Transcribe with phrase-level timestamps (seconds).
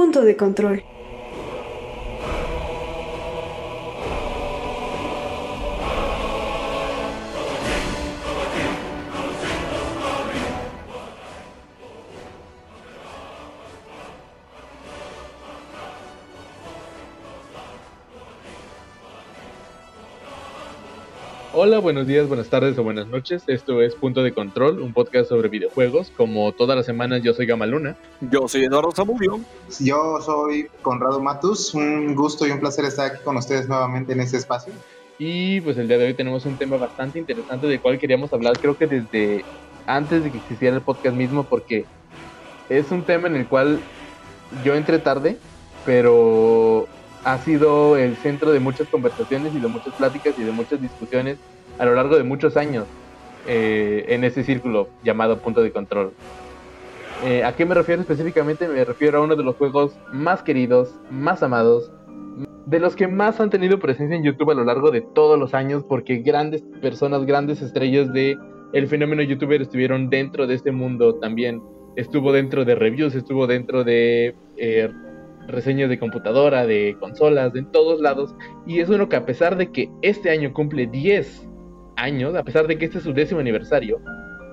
[0.00, 0.82] Punto de control.
[21.62, 23.42] Hola, buenos días, buenas tardes o buenas noches.
[23.46, 26.10] Esto es Punto de Control, un podcast sobre videojuegos.
[26.16, 27.98] Como todas las semanas, yo soy Gamaluna.
[28.22, 29.40] Yo soy Eduardo Zamudio.
[29.78, 31.74] Yo soy Conrado Matus.
[31.74, 34.72] Un gusto y un placer estar aquí con ustedes nuevamente en este espacio.
[35.18, 38.58] Y pues el día de hoy tenemos un tema bastante interesante del cual queríamos hablar,
[38.58, 39.44] creo que desde
[39.84, 41.84] antes de que existiera el podcast mismo, porque
[42.70, 43.80] es un tema en el cual
[44.64, 45.36] yo entré tarde,
[45.84, 46.88] pero
[47.24, 51.38] ha sido el centro de muchas conversaciones y de muchas pláticas y de muchas discusiones
[51.78, 52.86] a lo largo de muchos años
[53.46, 56.12] eh, en ese círculo llamado punto de control.
[57.24, 58.66] Eh, ¿A qué me refiero específicamente?
[58.66, 61.90] Me refiero a uno de los juegos más queridos, más amados,
[62.66, 65.52] de los que más han tenido presencia en YouTube a lo largo de todos los
[65.52, 68.38] años, porque grandes personas, grandes estrellas de
[68.72, 71.62] el fenómeno youtuber estuvieron dentro de este mundo también.
[71.96, 74.88] Estuvo dentro de reviews, estuvo dentro de eh,
[75.50, 78.34] reseñas de computadora, de consolas, de en todos lados.
[78.66, 81.48] Y es uno que a pesar de que este año cumple 10
[81.96, 84.00] años, a pesar de que este es su décimo aniversario,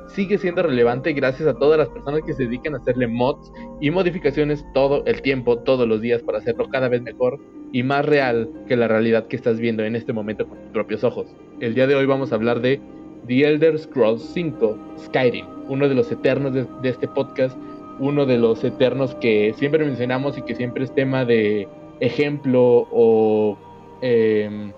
[0.07, 3.91] sigue siendo relevante gracias a todas las personas que se dedican a hacerle mods y
[3.91, 7.39] modificaciones todo el tiempo, todos los días, para hacerlo cada vez mejor
[7.71, 11.03] y más real que la realidad que estás viendo en este momento con tus propios
[11.03, 11.27] ojos.
[11.59, 12.79] El día de hoy vamos a hablar de
[13.27, 17.57] The Elder Scrolls 5 Skyrim, uno de los eternos de, de este podcast
[17.99, 21.67] uno de los eternos que siempre mencionamos y que siempre es tema de
[21.99, 23.57] ejemplo o
[24.01, 24.71] em,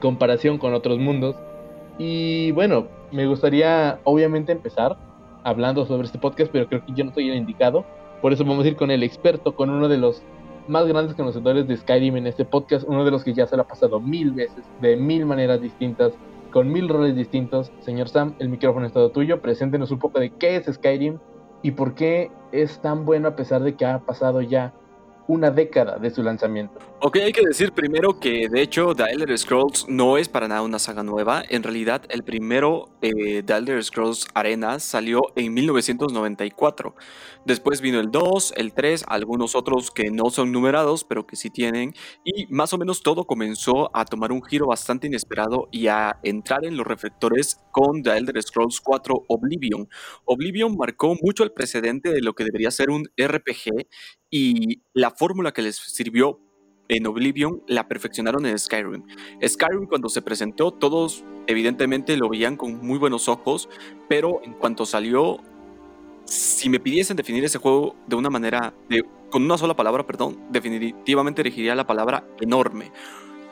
[0.00, 1.36] comparación con otros mundos.
[1.98, 4.96] Y bueno, me gustaría obviamente empezar
[5.44, 7.84] hablando sobre este podcast, pero creo que yo no soy el indicado.
[8.22, 10.22] Por eso vamos a ir con el experto, con uno de los
[10.68, 13.62] más grandes conocedores de Skyrim en este podcast, uno de los que ya se lo
[13.62, 16.12] ha pasado mil veces, de mil maneras distintas,
[16.52, 17.72] con mil roles distintos.
[17.80, 19.40] Señor Sam, el micrófono es todo tuyo.
[19.40, 21.18] Preséntenos un poco de qué es Skyrim,
[21.62, 24.72] y por qué es tan bueno a pesar de que ha pasado ya
[25.28, 26.78] una década de su lanzamiento.
[27.00, 30.62] Ok, hay que decir primero que de hecho The Elder Scrolls no es para nada
[30.62, 31.44] una saga nueva.
[31.48, 36.96] En realidad el primero eh, The Elder Scrolls Arena salió en 1994.
[37.44, 41.50] Después vino el 2, el 3, algunos otros que no son numerados pero que sí
[41.50, 41.94] tienen.
[42.24, 46.64] Y más o menos todo comenzó a tomar un giro bastante inesperado y a entrar
[46.64, 49.88] en los reflectores con The Elder Scrolls 4 Oblivion.
[50.24, 53.86] Oblivion marcó mucho el precedente de lo que debería ser un RPG
[54.30, 56.40] y la fórmula que les sirvió
[56.88, 59.04] en Oblivion la perfeccionaron en Skyrim.
[59.46, 63.68] Skyrim cuando se presentó todos evidentemente lo veían con muy buenos ojos,
[64.08, 65.38] pero en cuanto salió,
[66.24, 70.38] si me pidiesen definir ese juego de una manera, de, con una sola palabra, perdón,
[70.50, 72.92] definitivamente elegiría la palabra enorme.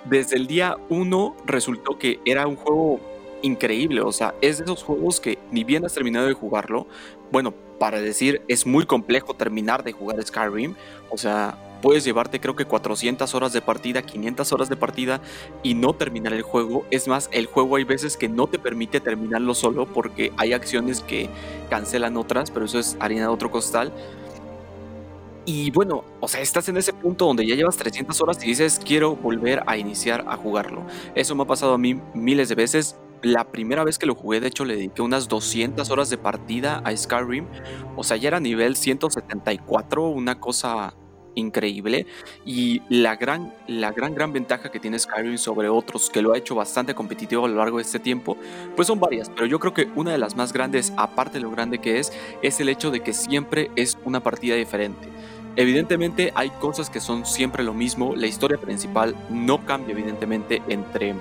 [0.09, 3.01] Desde el día 1 resultó que era un juego
[3.43, 6.87] increíble, o sea, es de esos juegos que ni bien has terminado de jugarlo,
[7.31, 10.75] bueno, para decir, es muy complejo terminar de jugar Skyrim,
[11.11, 15.21] o sea, puedes llevarte creo que 400 horas de partida, 500 horas de partida
[15.63, 16.85] y no terminar el juego.
[16.91, 21.01] Es más, el juego hay veces que no te permite terminarlo solo porque hay acciones
[21.01, 21.29] que
[21.71, 23.93] cancelan otras, pero eso es harina de otro costal.
[25.45, 28.81] Y bueno, o sea, estás en ese punto donde ya llevas 300 horas y dices,
[28.85, 30.83] quiero volver a iniciar a jugarlo.
[31.15, 32.97] Eso me ha pasado a mí miles de veces.
[33.27, 36.81] La primera vez que lo jugué, de hecho, le dediqué unas 200 horas de partida
[36.85, 37.45] a Skyrim.
[37.97, 40.95] O sea, ya era nivel 174, una cosa
[41.35, 42.07] increíble
[42.45, 46.39] y la gran, la gran, gran ventaja que tiene Skyrim sobre otros que lo ha
[46.39, 48.37] hecho bastante competitivo a lo largo de este tiempo,
[48.77, 51.51] pues son varias, pero yo creo que una de las más grandes, aparte de lo
[51.51, 52.13] grande que es,
[52.43, 55.09] es el hecho de que siempre es una partida diferente.
[55.57, 61.17] Evidentemente hay cosas que son siempre lo mismo, la historia principal no cambia evidentemente entre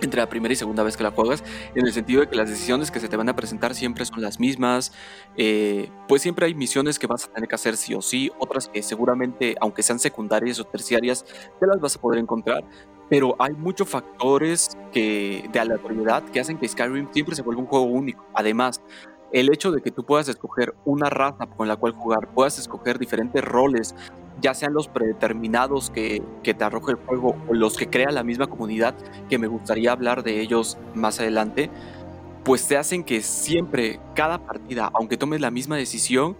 [0.00, 1.42] entre la primera y segunda vez que la juegas,
[1.74, 4.20] en el sentido de que las decisiones que se te van a presentar siempre son
[4.20, 4.92] las mismas,
[5.36, 8.68] eh, pues siempre hay misiones que vas a tener que hacer sí o sí, otras
[8.68, 11.24] que seguramente, aunque sean secundarias o terciarias,
[11.58, 12.64] te las vas a poder encontrar,
[13.08, 17.68] pero hay muchos factores que, de aleatoriedad que hacen que Skyrim siempre se vuelva un
[17.68, 18.26] juego único.
[18.34, 18.82] Además,
[19.40, 22.98] el hecho de que tú puedas escoger una raza con la cual jugar, puedas escoger
[22.98, 23.94] diferentes roles,
[24.40, 28.22] ya sean los predeterminados que, que te arroja el juego o los que crea la
[28.22, 28.94] misma comunidad,
[29.28, 31.68] que me gustaría hablar de ellos más adelante,
[32.44, 36.38] pues te hacen que siempre, cada partida, aunque tomes la misma decisión,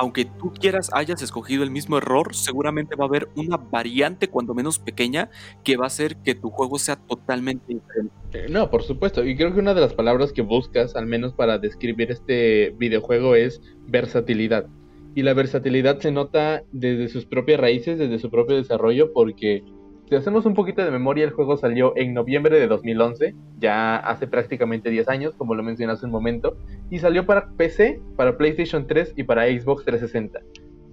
[0.00, 4.54] aunque tú quieras hayas escogido el mismo error, seguramente va a haber una variante, cuando
[4.54, 5.28] menos pequeña,
[5.62, 8.48] que va a hacer que tu juego sea totalmente diferente.
[8.48, 9.22] No, por supuesto.
[9.26, 13.34] Y creo que una de las palabras que buscas, al menos para describir este videojuego,
[13.34, 14.66] es versatilidad.
[15.14, 19.64] y la versatilidad se nota desde sus propias raíces, desde su propio desarrollo, porque
[20.10, 24.26] si hacemos un poquito de memoria, el juego salió en noviembre de 2011, ya hace
[24.26, 26.56] prácticamente 10 años, como lo mencioné hace un momento,
[26.90, 30.40] y salió para PC, para PlayStation 3 y para Xbox 360.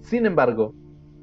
[0.02, 0.72] Sin embargo,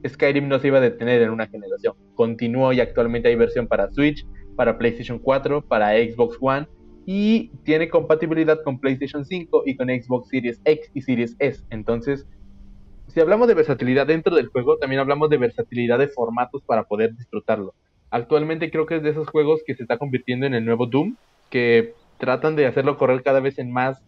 [0.05, 1.93] Skyrim no se iba a detener en una generación.
[2.15, 4.27] Continuó y actualmente hay versión para Switch,
[4.57, 6.67] para PlayStation 4, para Xbox One
[7.05, 11.63] y tiene compatibilidad con PlayStation 5 y con Xbox Series X y Series S.
[11.69, 12.27] Entonces,
[13.07, 17.15] si hablamos de versatilidad dentro del juego, también hablamos de versatilidad de formatos para poder
[17.15, 17.73] disfrutarlo.
[18.15, 21.17] Actualmente creo que es de esos juegos que se está convirtiendo en el nuevo Doom,
[21.49, 24.01] que tratan de hacerlo correr cada vez en más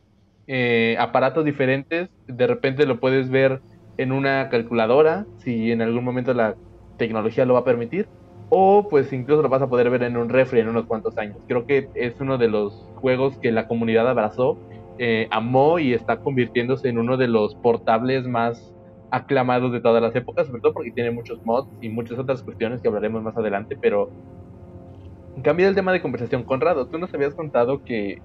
[0.47, 2.07] eh, aparatos diferentes.
[2.25, 3.59] De repente lo puedes ver
[3.97, 6.55] en una calculadora, si en algún momento la
[6.97, 8.07] tecnología lo va a permitir,
[8.47, 11.35] o pues incluso lo vas a poder ver en un refri en unos cuantos años.
[11.45, 14.57] Creo que es uno de los juegos que la comunidad abrazó,
[14.99, 18.73] eh, amó y está convirtiéndose en uno de los portables más
[19.11, 22.81] aclamados de todas las épocas, sobre todo porque tiene muchos mods y muchas otras cuestiones
[22.81, 24.09] que hablaremos más adelante, pero
[25.43, 26.43] cambia el tema de conversación.
[26.43, 28.21] Conrado, tú nos habías contado que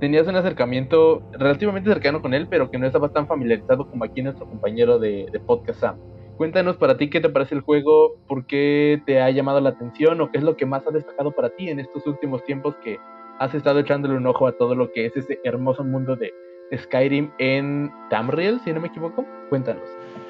[0.00, 4.22] tenías un acercamiento relativamente cercano con él, pero que no estabas tan familiarizado como aquí
[4.22, 5.96] nuestro compañero de, podcast Sam.
[6.36, 10.20] Cuéntanos para ti qué te parece el juego, por qué te ha llamado la atención
[10.20, 12.98] o qué es lo que más ha destacado para ti en estos últimos tiempos que
[13.38, 16.32] has estado echándole un ojo a todo lo que es ese hermoso mundo de
[16.74, 19.24] Skyrim en Tamriel, si no me equivoco.
[19.48, 19.84] Cuéntanos.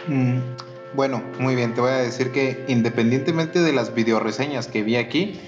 [0.08, 0.38] Mm,
[0.94, 5.40] bueno, muy bien, te voy a decir que independientemente de las videoreseñas que vi aquí,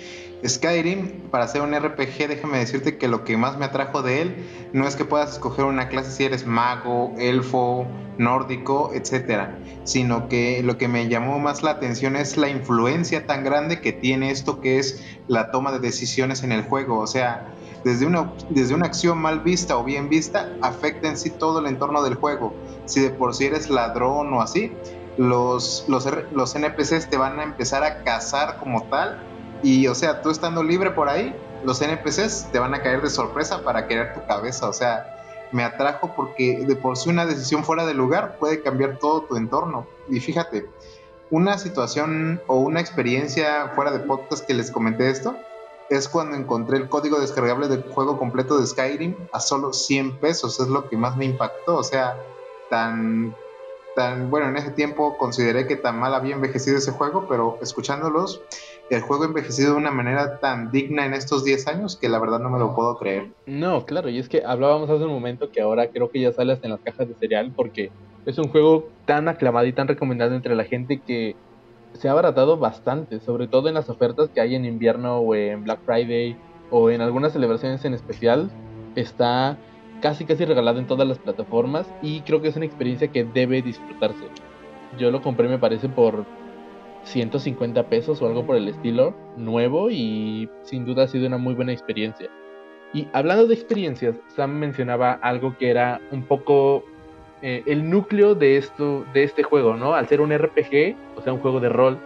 [0.46, 4.36] Skyrim, para ser un RPG, déjame decirte que lo que más me atrajo de él
[4.72, 7.88] no es que puedas escoger una clase si eres mago, elfo,
[8.18, 13.42] nórdico, etcétera, sino que lo que me llamó más la atención es la influencia tan
[13.42, 17.00] grande que tiene esto que es la toma de decisiones en el juego.
[17.00, 17.54] O sea,
[17.88, 21.66] desde una, desde una acción mal vista o bien vista, afecta en sí todo el
[21.66, 22.52] entorno del juego.
[22.84, 24.72] Si de por sí eres ladrón o así,
[25.16, 29.18] los, los, los NPCs te van a empezar a cazar como tal
[29.62, 33.08] y, o sea, tú estando libre por ahí, los NPCs te van a caer de
[33.08, 34.68] sorpresa para querer tu cabeza.
[34.68, 35.16] O sea,
[35.50, 39.36] me atrajo porque de por sí una decisión fuera de lugar puede cambiar todo tu
[39.36, 39.86] entorno.
[40.10, 40.66] Y fíjate,
[41.30, 45.36] una situación o una experiencia fuera de podcast que les comenté esto
[45.90, 50.60] es cuando encontré el código descargable del juego completo de Skyrim a solo 100 pesos.
[50.60, 51.76] Es lo que más me impactó.
[51.76, 52.16] O sea,
[52.68, 53.34] tan,
[53.94, 58.42] tan bueno, en ese tiempo consideré que tan mal había envejecido ese juego, pero escuchándolos
[58.90, 62.18] el juego ha envejecido de una manera tan digna en estos 10 años que la
[62.18, 63.28] verdad no me lo puedo creer.
[63.46, 66.52] No, claro, y es que hablábamos hace un momento que ahora creo que ya sale
[66.52, 67.90] hasta en las cajas de cereal porque
[68.24, 71.36] es un juego tan aclamado y tan recomendado entre la gente que
[71.94, 75.64] se ha abaratado bastante, sobre todo en las ofertas que hay en invierno o en
[75.64, 76.36] Black Friday
[76.70, 78.50] o en algunas celebraciones en especial.
[78.94, 79.58] Está
[80.00, 83.62] casi casi regalado en todas las plataformas y creo que es una experiencia que debe
[83.62, 84.24] disfrutarse.
[84.98, 86.24] Yo lo compré me parece por
[87.04, 91.54] 150 pesos o algo por el estilo, nuevo y sin duda ha sido una muy
[91.54, 92.28] buena experiencia.
[92.94, 96.84] Y hablando de experiencias, Sam mencionaba algo que era un poco
[97.40, 99.94] eh, el núcleo de esto, de este juego, ¿no?
[99.94, 101.98] Al ser un RPG, o sea, un juego de rol,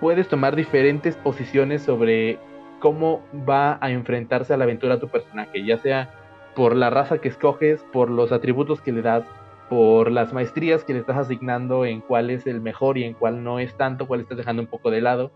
[0.00, 2.38] puedes tomar diferentes posiciones sobre
[2.80, 6.10] cómo va a enfrentarse a la aventura tu personaje, ya sea
[6.56, 9.24] por la raza que escoges, por los atributos que le das,
[9.68, 13.44] por las maestrías que le estás asignando en cuál es el mejor y en cuál
[13.44, 15.30] no es tanto, cuál estás dejando un poco de lado.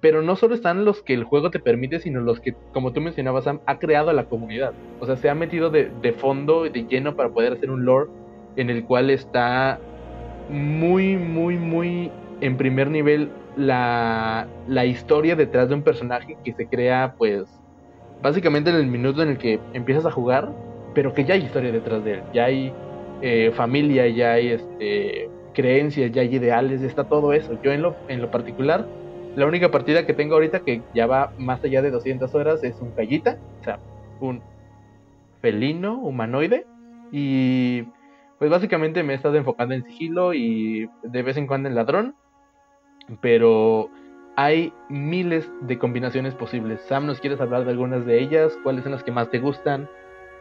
[0.00, 3.02] Pero no solo están los que el juego te permite, sino los que, como tú
[3.02, 4.72] mencionabas, Sam, ha creado la comunidad.
[5.00, 8.08] O sea, se ha metido de, de fondo, de lleno para poder hacer un lore
[8.56, 9.78] en el cual está
[10.48, 16.66] muy, muy, muy en primer nivel la, la historia detrás de un personaje que se
[16.66, 17.44] crea, pues,
[18.22, 20.50] básicamente en el minuto en el que empiezas a jugar,
[20.94, 22.22] pero que ya hay historia detrás de él.
[22.32, 22.72] Ya hay
[23.20, 27.58] eh, familia, ya hay este, creencias, ya hay ideales, está todo eso.
[27.62, 28.86] Yo en lo, en lo particular,
[29.36, 32.80] la única partida que tengo ahorita que ya va más allá de 200 horas es
[32.80, 33.78] un callita, o sea,
[34.20, 34.42] un
[35.40, 36.66] felino humanoide.
[37.10, 37.84] Y
[38.42, 42.16] pues básicamente me he estado enfocando en sigilo y de vez en cuando en ladrón.
[43.20, 43.88] Pero
[44.34, 46.80] hay miles de combinaciones posibles.
[46.88, 48.58] Sam, ¿nos quieres hablar de algunas de ellas?
[48.64, 49.88] ¿Cuáles son las que más te gustan?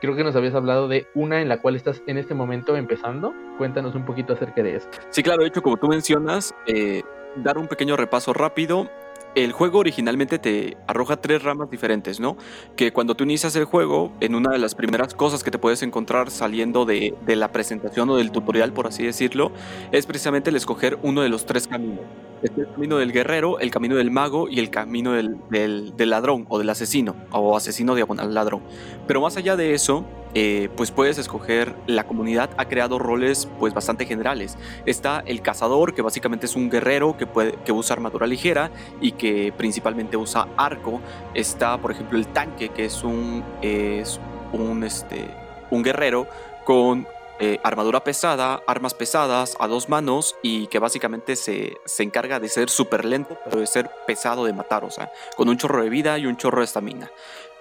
[0.02, 3.36] Creo que nos habías hablado de una en la cual estás en este momento empezando.
[3.60, 4.98] Cuéntanos un poquito acerca de esto.
[5.12, 7.04] Sí, claro, de hecho, como tú mencionas, eh,
[7.36, 8.90] dar un pequeño repaso rápido.
[9.36, 12.38] El juego originalmente te arroja tres ramas diferentes, ¿no?
[12.76, 15.82] Que cuando tú inicias el juego, en una de las primeras cosas que te puedes
[15.84, 19.52] encontrar saliendo de, de la presentación o del tutorial, por así decirlo,
[19.92, 22.06] es precisamente el escoger uno de los tres caminos
[22.44, 26.70] el camino del guerrero, el camino del mago y el camino del, ladrón o del
[26.70, 28.62] asesino, o asesino diagonal ladrón.
[29.08, 33.74] Pero más allá de eso, eh, pues puedes escoger, la comunidad ha creado roles pues
[33.74, 34.58] bastante generales.
[34.86, 38.72] Está el cazador, que básicamente es un guerrero que, puede, que usa armadura ligera
[39.02, 41.02] y que principalmente usa arco.
[41.34, 44.20] Está, por ejemplo, el tanque, que es un, es
[44.54, 45.28] un, este,
[45.70, 46.28] un guerrero
[46.66, 47.08] con
[47.44, 52.48] eh, armadura pesada, armas pesadas a dos manos y que básicamente se, se encarga de
[52.48, 55.90] ser súper lento, pero de ser pesado de matar, o sea, con un chorro de
[55.90, 57.10] vida y un chorro de estamina.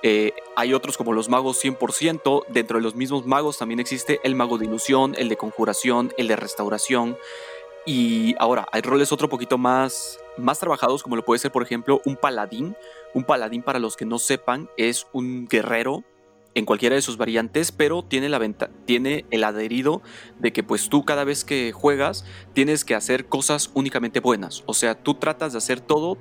[0.03, 2.45] Eh, hay otros como los magos 100%.
[2.49, 6.29] Dentro de los mismos magos también existe el mago de ilusión, el de conjuración, el
[6.29, 7.17] de restauración.
[7.87, 12.01] Y ahora, hay roles otro poquito más, más trabajados, como lo puede ser, por ejemplo,
[12.05, 12.77] un paladín.
[13.15, 16.05] Un paladín, para los que no sepan, es un guerrero
[16.55, 20.03] en cualquiera de sus variantes, pero tiene, la venta tiene el adherido
[20.39, 24.65] de que pues tú cada vez que juegas tienes que hacer cosas únicamente buenas.
[24.67, 26.19] O sea, tú tratas de hacer todo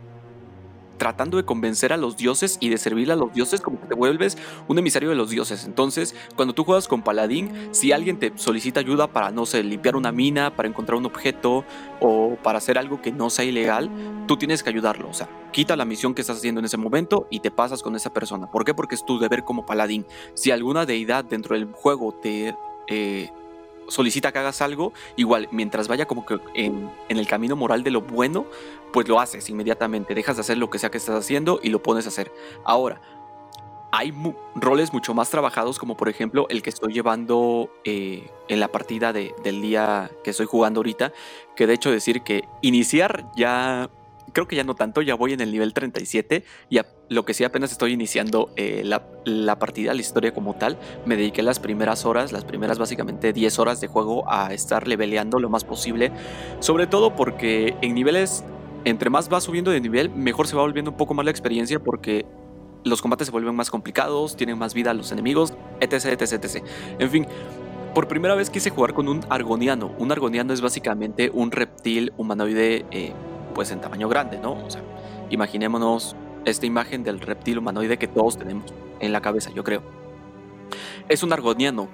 [0.99, 3.95] tratando de convencer a los dioses y de servirle a los dioses como que te
[3.95, 4.37] vuelves
[4.67, 5.65] un emisario de los dioses.
[5.65, 9.95] Entonces, cuando tú juegas con paladín, si alguien te solicita ayuda para, no sé, limpiar
[9.95, 11.65] una mina, para encontrar un objeto
[11.99, 13.89] o para hacer algo que no sea ilegal,
[14.27, 15.09] tú tienes que ayudarlo.
[15.09, 17.95] O sea, quita la misión que estás haciendo en ese momento y te pasas con
[17.95, 18.51] esa persona.
[18.51, 18.75] ¿Por qué?
[18.75, 20.05] Porque es tu deber como paladín.
[20.35, 22.55] Si alguna deidad dentro del juego te...
[22.87, 23.31] Eh,
[23.89, 28.01] solicita que hagas algo, igual, mientras vaya como que en, el camino moral de lo
[28.01, 28.45] bueno,
[28.93, 31.81] pues lo haces inmediatamente, dejas de hacer lo que sea que estás haciendo y lo
[31.81, 32.31] pones a hacer.
[32.63, 33.01] Ahora,
[33.91, 34.13] hay
[34.55, 39.13] roles mucho más trabajados, como por ejemplo el que estoy llevando eh, en la partida
[39.13, 41.11] del día que estoy jugando ahorita,
[41.55, 43.89] que de hecho decir que iniciar ya
[44.33, 47.43] creo que ya no tanto, ya voy en el nivel 37 y lo que sí
[47.43, 50.77] apenas estoy iniciando eh, la, partida, la historia como tal.
[51.05, 55.39] Me dediqué las primeras horas, las primeras básicamente 10 horas de juego a estar leveleando
[55.39, 56.11] lo más posible,
[56.59, 58.43] sobre todo porque en niveles,
[58.85, 61.79] entre más va subiendo de nivel, mejor se va volviendo un poco más la experiencia
[61.79, 62.25] porque
[62.83, 66.63] los combates se vuelven más complicados, tienen más vida los enemigos, etc, etc, etc.
[66.99, 67.27] En fin,
[67.93, 69.91] por primera vez quise jugar con un argoniano.
[69.97, 73.13] Un argoniano es básicamente un reptil humanoide eh,
[73.59, 74.53] pues en tamaño grande, ¿no?
[74.53, 74.81] O sea,
[75.29, 79.81] imaginémonos esta imagen del reptil humanoide que todos tenemos en la cabeza, yo creo.
[81.09, 81.89] Es un argoniano.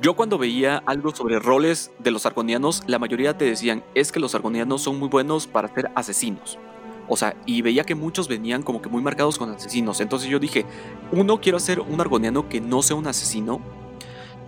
[0.00, 4.18] Yo cuando veía algo sobre roles de los argonianos, la mayoría te decían, es que
[4.18, 6.58] los argonianos son muy buenos para ser asesinos.
[7.06, 10.00] O sea, y veía que muchos venían como que muy marcados con asesinos.
[10.00, 10.64] Entonces yo dije,
[11.12, 13.60] uno, quiero hacer un argoniano que no sea un asesino,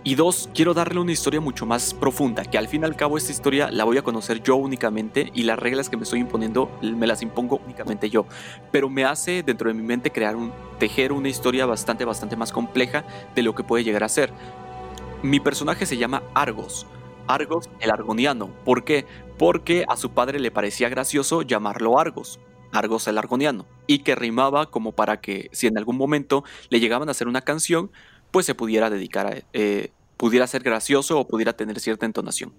[0.05, 3.17] y dos, quiero darle una historia mucho más profunda, que al fin y al cabo
[3.17, 6.69] esta historia la voy a conocer yo únicamente y las reglas que me estoy imponiendo
[6.81, 8.25] me las impongo únicamente yo.
[8.69, 12.51] Pero me hace dentro de mi mente crear un, tejer una historia bastante, bastante más
[12.51, 14.33] compleja de lo que puede llegar a ser.
[15.21, 16.85] Mi personaje se llama Argos.
[17.27, 18.49] Argos el Argoniano.
[18.65, 19.05] ¿Por qué?
[19.37, 22.41] Porque a su padre le parecía gracioso llamarlo Argos.
[22.73, 23.65] Argos el Argoniano.
[23.87, 27.41] Y que rimaba como para que si en algún momento le llegaban a hacer una
[27.41, 27.89] canción,
[28.33, 32.51] pues se pudiera dedicar a, eh, pudiera ser gracioso o pudiera tener cierta entonación.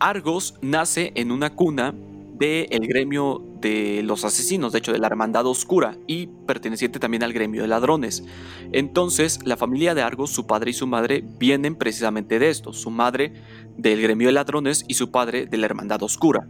[0.00, 1.94] Argos nace en una cuna
[2.34, 7.32] del gremio de los asesinos, de hecho de la Hermandad Oscura, y perteneciente también al
[7.32, 8.24] gremio de ladrones.
[8.72, 12.90] Entonces, la familia de Argos, su padre y su madre, vienen precisamente de esto, su
[12.90, 13.34] madre
[13.76, 16.48] del gremio de ladrones y su padre de la Hermandad Oscura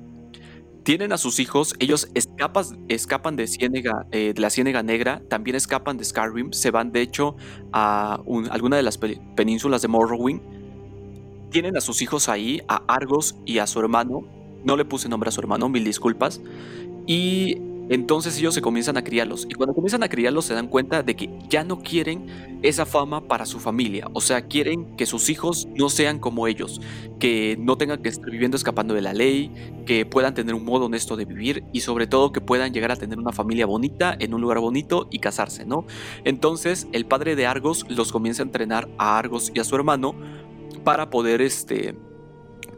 [0.82, 5.98] tienen a sus hijos, ellos escapan de, Ciénega, eh, de la Ciénega Negra, también escapan
[5.98, 7.36] de Skyrim, se van de hecho
[7.72, 8.20] a
[8.50, 10.40] alguna de las penínsulas de Morrowind.
[11.50, 14.24] Tienen a sus hijos ahí, a Argos y a su hermano.
[14.64, 16.40] No le puse nombre a su hermano, mil disculpas.
[17.06, 17.58] Y
[17.90, 19.46] entonces ellos se comienzan a criarlos.
[19.50, 23.26] Y cuando comienzan a criarlos se dan cuenta de que ya no quieren esa fama
[23.26, 24.06] para su familia.
[24.12, 26.80] O sea, quieren que sus hijos no sean como ellos.
[27.18, 29.50] Que no tengan que estar viviendo escapando de la ley.
[29.86, 31.64] Que puedan tener un modo honesto de vivir.
[31.72, 35.08] Y sobre todo que puedan llegar a tener una familia bonita en un lugar bonito
[35.10, 35.84] y casarse, ¿no?
[36.24, 40.14] Entonces el padre de Argos los comienza a entrenar a Argos y a su hermano
[40.84, 41.96] para poder este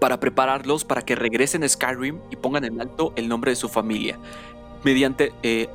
[0.00, 3.68] para prepararlos para que regresen a Skyrim y pongan en alto el nombre de su
[3.68, 4.18] familia
[4.84, 5.32] mediante...
[5.42, 5.68] Eh,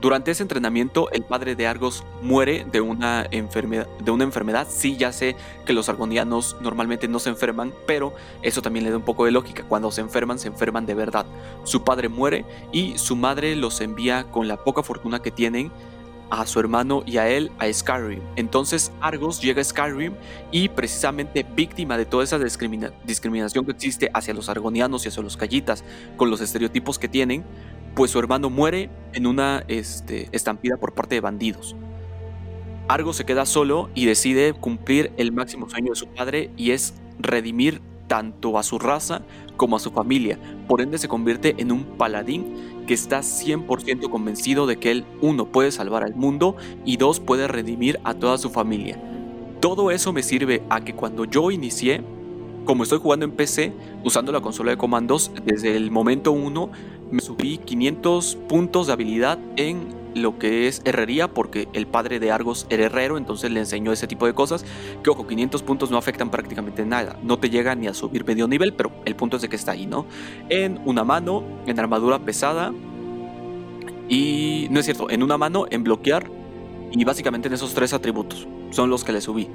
[0.00, 4.66] durante ese entrenamiento, el padre de Argos muere de una, enfermedad, de una enfermedad.
[4.70, 5.36] Sí, ya sé
[5.66, 9.30] que los argonianos normalmente no se enferman, pero eso también le da un poco de
[9.30, 9.62] lógica.
[9.68, 11.26] Cuando se enferman, se enferman de verdad.
[11.64, 15.70] Su padre muere y su madre los envía con la poca fortuna que tienen
[16.30, 18.22] a su hermano y a él a Skyrim.
[18.36, 20.14] Entonces Argos llega a Skyrim
[20.50, 25.36] y precisamente víctima de toda esa discriminación que existe hacia los argonianos y hacia los
[25.36, 25.84] callitas
[26.16, 27.44] con los estereotipos que tienen,
[27.94, 31.76] pues su hermano muere en una este, estampida por parte de bandidos.
[32.88, 36.94] Argo se queda solo y decide cumplir el máximo sueño de su padre y es
[37.18, 39.22] redimir tanto a su raza
[39.56, 40.40] como a su familia.
[40.66, 45.52] Por ende se convierte en un paladín que está 100% convencido de que él, uno,
[45.52, 49.00] puede salvar al mundo y dos, puede redimir a toda su familia.
[49.60, 52.02] todo eso me sirve a que cuando yo inicié,
[52.70, 53.72] como estoy jugando en PC,
[54.04, 56.70] usando la consola de comandos, desde el momento 1
[57.10, 62.30] me subí 500 puntos de habilidad en lo que es herrería, porque el padre de
[62.30, 64.64] Argos era herrero, entonces le enseñó ese tipo de cosas.
[65.02, 68.46] Que ojo, 500 puntos no afectan prácticamente nada, no te llega ni a subir medio
[68.46, 70.06] nivel, pero el punto es de que está ahí, ¿no?
[70.48, 72.72] En una mano, en armadura pesada,
[74.08, 76.30] y no es cierto, en una mano, en bloquear,
[76.92, 79.48] y básicamente en esos tres atributos son los que le subí.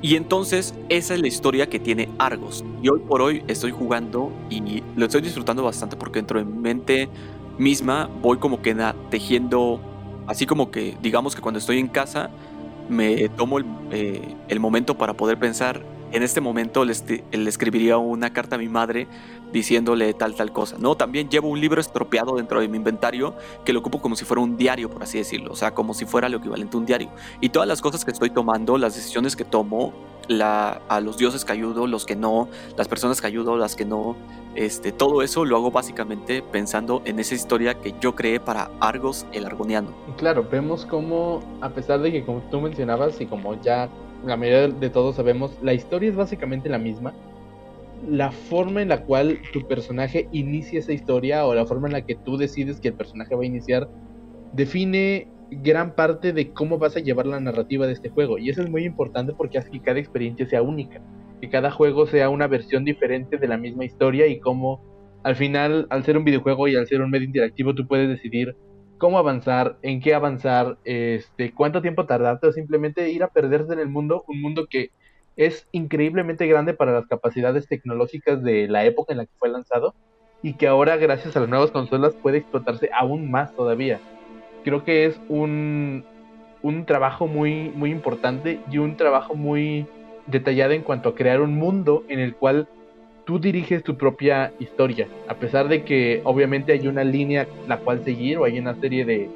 [0.00, 2.64] Y entonces esa es la historia que tiene Argos.
[2.82, 6.58] Y hoy por hoy estoy jugando y lo estoy disfrutando bastante porque dentro de mi
[6.58, 7.08] mente
[7.58, 8.76] misma voy como que
[9.10, 9.80] tejiendo,
[10.26, 12.30] así como que digamos que cuando estoy en casa
[12.88, 16.92] me tomo el, eh, el momento para poder pensar en este momento le,
[17.32, 19.06] escribiría una carta a mi madre
[19.52, 20.94] diciéndole tal tal cosa, ¿no?
[20.96, 24.42] También llevo un libro estropeado dentro de mi inventario que lo ocupo como si fuera
[24.42, 27.10] un diario, por así decirlo, o sea, como si fuera lo equivalente a un diario.
[27.40, 29.92] Y todas las cosas que estoy tomando, las decisiones que tomo,
[30.28, 33.84] la, a los dioses que ayudo, los que no, las personas que ayudo, las que
[33.84, 34.16] no,
[34.54, 39.26] este, todo eso lo hago básicamente pensando en esa historia que yo creé para Argos
[39.32, 39.90] el Argoniano.
[40.16, 43.88] Claro, vemos como, a pesar de que como tú mencionabas y como ya
[44.24, 47.14] la mayoría de todos sabemos, la historia es básicamente la misma.
[48.06, 52.06] La forma en la cual tu personaje inicia esa historia o la forma en la
[52.06, 53.88] que tú decides que el personaje va a iniciar
[54.52, 58.38] define gran parte de cómo vas a llevar la narrativa de este juego.
[58.38, 61.00] Y eso es muy importante porque hace que cada experiencia sea única,
[61.40, 64.82] que cada juego sea una versión diferente de la misma historia y cómo
[65.24, 68.56] al final, al ser un videojuego y al ser un medio interactivo, tú puedes decidir
[68.98, 73.78] cómo avanzar, en qué avanzar, este, cuánto tiempo tardarte o simplemente ir a perderse en
[73.78, 74.90] el mundo, un mundo que
[75.38, 79.94] es increíblemente grande para las capacidades tecnológicas de la época en la que fue lanzado
[80.42, 84.00] y que ahora gracias a las nuevas consolas puede explotarse aún más todavía.
[84.64, 86.04] Creo que es un,
[86.62, 89.86] un trabajo muy, muy importante y un trabajo muy
[90.26, 92.68] detallado en cuanto a crear un mundo en el cual
[93.24, 98.02] tú diriges tu propia historia, a pesar de que obviamente hay una línea la cual
[98.02, 99.30] seguir o hay una serie de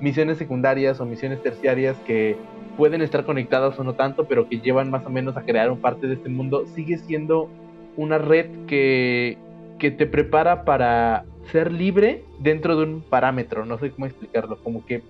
[0.00, 2.36] misiones secundarias o misiones terciarias que
[2.76, 5.80] pueden estar conectadas o no tanto, pero que llevan más o menos a crear un
[5.80, 7.48] parte de este mundo, sigue siendo
[7.96, 9.36] una red que,
[9.78, 14.86] que te prepara para ser libre dentro de un parámetro, no sé cómo explicarlo, como
[14.86, 15.02] que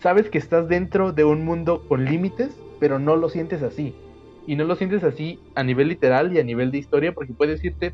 [0.00, 3.94] sabes que estás dentro de un mundo con límites, pero no lo sientes así.
[4.46, 7.62] Y no lo sientes así a nivel literal y a nivel de historia porque puedes
[7.62, 7.92] irte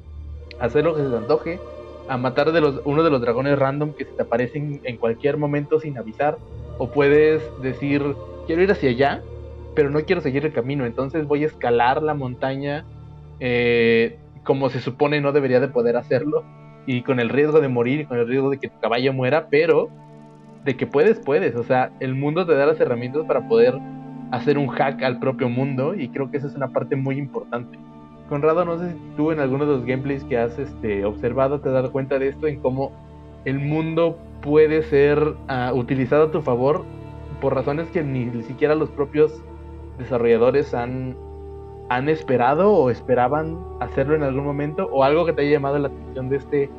[0.61, 1.61] a hacer lo que se te antoje,
[2.09, 5.37] a matar de los, uno de los dragones random que se te aparecen en cualquier
[5.37, 6.39] momento sin avisar,
[6.79, 8.03] o puedes decir,
[8.47, 9.23] quiero ir hacia allá,
[9.75, 12.85] pero no quiero seguir el camino, entonces voy a escalar la montaña
[13.41, 16.45] eh, como se supone no debería de poder hacerlo,
[16.87, 19.89] y con el riesgo de morir con el riesgo de que tu caballo muera, pero
[20.65, 23.75] de que puedes, puedes, o sea, el mundo te da las herramientas para poder
[24.31, 27.79] hacer un hack al propio mundo y creo que esa es una parte muy importante.
[28.29, 31.69] Conrado, no sé si tú en alguno de los gameplays que has este, observado te
[31.69, 32.93] has dado cuenta de esto, en cómo
[33.45, 36.85] el mundo puede ser ah, utilizado a tu favor
[37.41, 39.33] por razones que ni, siquiera los propios
[39.99, 41.17] desarrolladores han,
[41.91, 45.89] han esperado o esperaban hacerlo en algún momento, o algo que te haya llamado la
[45.89, 46.71] atención de este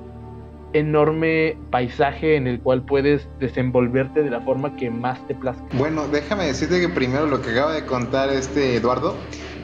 [0.74, 5.64] enorme paisaje en el cual puedes desenvolverte de la forma que más te plazca.
[5.74, 9.16] Bueno, déjame decirte que primero lo que acaba de contar este Eduardo,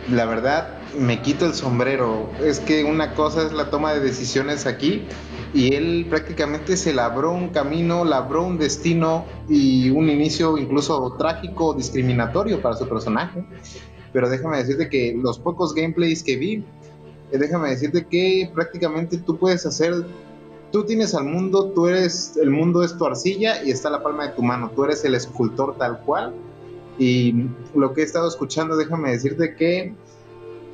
[0.10, 2.30] la verdad me quito el sombrero.
[2.42, 5.04] Es que una cosa es la toma de decisiones aquí
[5.54, 11.74] y él prácticamente se labró un camino, labró un destino y un inicio incluso trágico,
[11.74, 13.44] discriminatorio para su personaje.
[14.14, 16.66] Pero déjame decirte que los pocos gameplays que vi,
[17.32, 20.06] eh, déjame decirte que prácticamente tú puedes hacer
[20.72, 24.28] tú tienes al mundo, tú eres, el mundo es tu arcilla y está la palma
[24.28, 26.34] de tu mano, tú eres el escultor tal cual.
[26.98, 29.94] Y lo que he estado escuchando, déjame decirte que,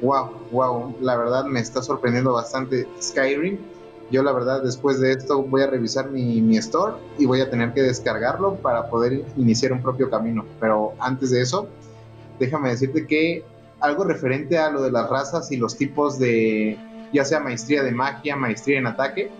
[0.01, 3.57] wow, wow, la verdad me está sorprendiendo bastante Skyrim.
[4.09, 7.49] Yo la verdad después de esto voy a revisar mi, mi store y voy a
[7.49, 10.45] tener que descargarlo para poder iniciar un propio camino.
[10.59, 11.67] Pero antes de eso,
[12.39, 13.43] déjame decirte que
[13.79, 16.77] algo referente a lo de las razas y los tipos de,
[17.13, 19.31] ya sea maestría de magia, maestría en ataque,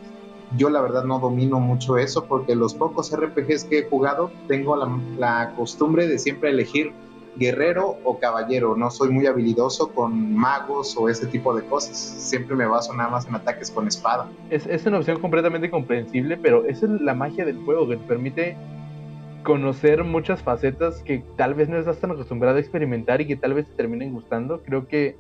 [0.56, 4.76] yo la verdad no domino mucho eso porque los pocos RPGs que he jugado tengo
[5.18, 6.94] la, costumbre de siempre elegir
[7.38, 8.76] guerrero o caballero.
[8.76, 11.98] No soy muy habilidoso con magos o ese tipo de cosas.
[11.98, 14.28] Siempre me baso nada más en ataques con espada.
[14.50, 18.58] Es, una opción completamente comprensible, pero es la magia del juego que te permite
[19.44, 23.54] conocer muchas facetas que tal vez no estás tan acostumbrado a experimentar y que tal
[23.54, 24.62] vez te terminen gustando.
[24.64, 25.16] Creo que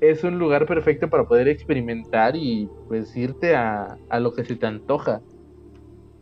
[0.00, 4.66] es un lugar perfecto para poder experimentar y pues irte a, lo que se te
[4.66, 5.20] antoja.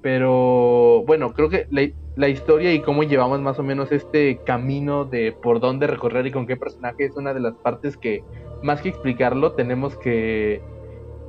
[0.02, 1.66] Pero bueno, creo que
[2.22, 6.46] historia y cómo llevamos más o menos este camino de por dónde recorrer y con
[6.46, 8.22] qué personaje es una de las partes que
[8.62, 10.62] más que explicarlo tenemos que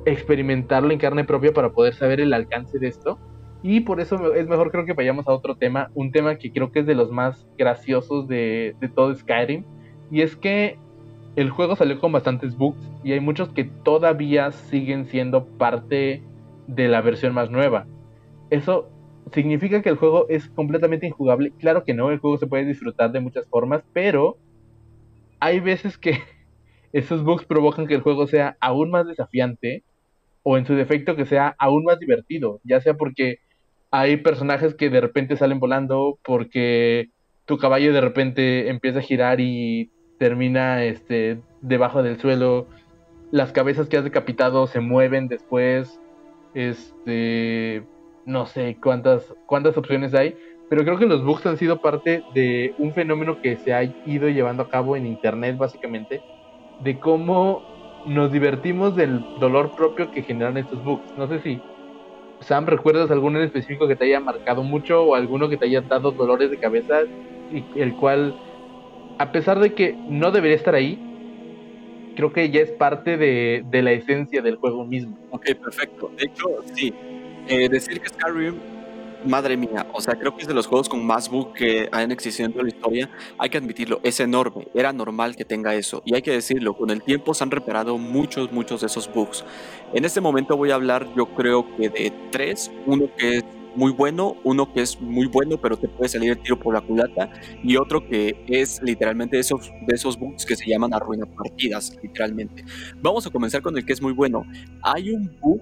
[0.04, 3.18] experimentarlo en carne propia para poder saber el alcance de esto.
[3.62, 6.70] Y por eso es mejor creo que vayamos a otro tema, un tema que creo
[6.70, 9.64] que es de los más graciosos de, de todo Skyrim.
[10.10, 10.78] Y es que
[11.34, 16.22] el juego salió con bastantes bugs y hay muchos que todavía siguen siendo parte
[16.68, 17.86] de la versión más nueva.
[18.50, 18.88] Eso
[19.32, 21.52] significa que el juego es completamente injugable.
[21.58, 24.36] Claro que no, el juego se puede disfrutar de muchas formas, pero
[25.40, 26.20] hay veces que
[26.92, 29.82] esos bugs provocan que el juego sea aún más desafiante
[30.42, 33.40] o en su defecto que sea aún más divertido, ya sea porque
[33.90, 37.08] hay personajes que de repente salen volando, porque
[37.46, 42.66] tu caballo de repente empieza a girar y termina este debajo del suelo,
[43.32, 46.00] las cabezas que has decapitado se mueven después,
[46.54, 47.84] este
[48.26, 50.36] no sé cuántas, cuántas opciones hay,
[50.68, 54.28] pero creo que los bugs han sido parte de un fenómeno que se ha ido
[54.28, 56.20] llevando a cabo en internet básicamente,
[56.82, 57.62] de cómo
[58.06, 61.16] nos divertimos del dolor propio que generan estos bugs.
[61.16, 61.60] No sé si,
[62.40, 65.80] Sam, ¿recuerdas alguno en específico que te haya marcado mucho o alguno que te haya
[65.80, 67.02] dado dolores de cabeza
[67.52, 68.34] y el cual,
[69.18, 70.98] a pesar de que no debería estar ahí,
[72.16, 75.16] creo que ya es parte de, de la esencia del juego mismo?
[75.30, 76.10] Ok, perfecto.
[76.16, 76.92] De hecho, sí,
[77.48, 78.54] eh, decir que Skyrim,
[79.24, 82.10] madre mía, o sea, creo que es de los juegos con más bugs que han
[82.12, 83.10] existido en la historia.
[83.38, 84.68] Hay que admitirlo, es enorme.
[84.74, 86.02] Era normal que tenga eso.
[86.04, 89.44] Y hay que decirlo, con el tiempo se han reparado muchos, muchos de esos bugs.
[89.92, 92.70] En este momento voy a hablar, yo creo que de tres.
[92.86, 93.44] Uno que es
[93.76, 96.80] muy bueno, uno que es muy bueno, pero te puede salir el tiro por la
[96.80, 97.30] culata,
[97.62, 102.64] y otro que es literalmente esos, de esos bugs que se llaman arruina partidas, literalmente.
[103.02, 104.44] Vamos a comenzar con el que es muy bueno.
[104.82, 105.60] Hay un bug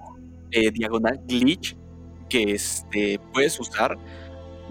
[0.51, 1.77] eh, diagonal glitch
[2.29, 3.99] que este, puedes usar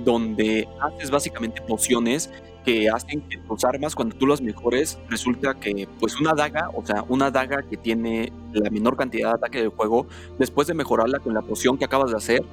[0.04, 2.30] donde haces básicamente pociones
[2.66, 6.86] que hacen que tus armas cuando tú las mejores resulta que pues una daga, o
[6.86, 10.08] sea, una daga que tiene la menor cantidad de ataque del juego,
[10.40, 12.44] después de mejorarla con la poción que acabas de hacer,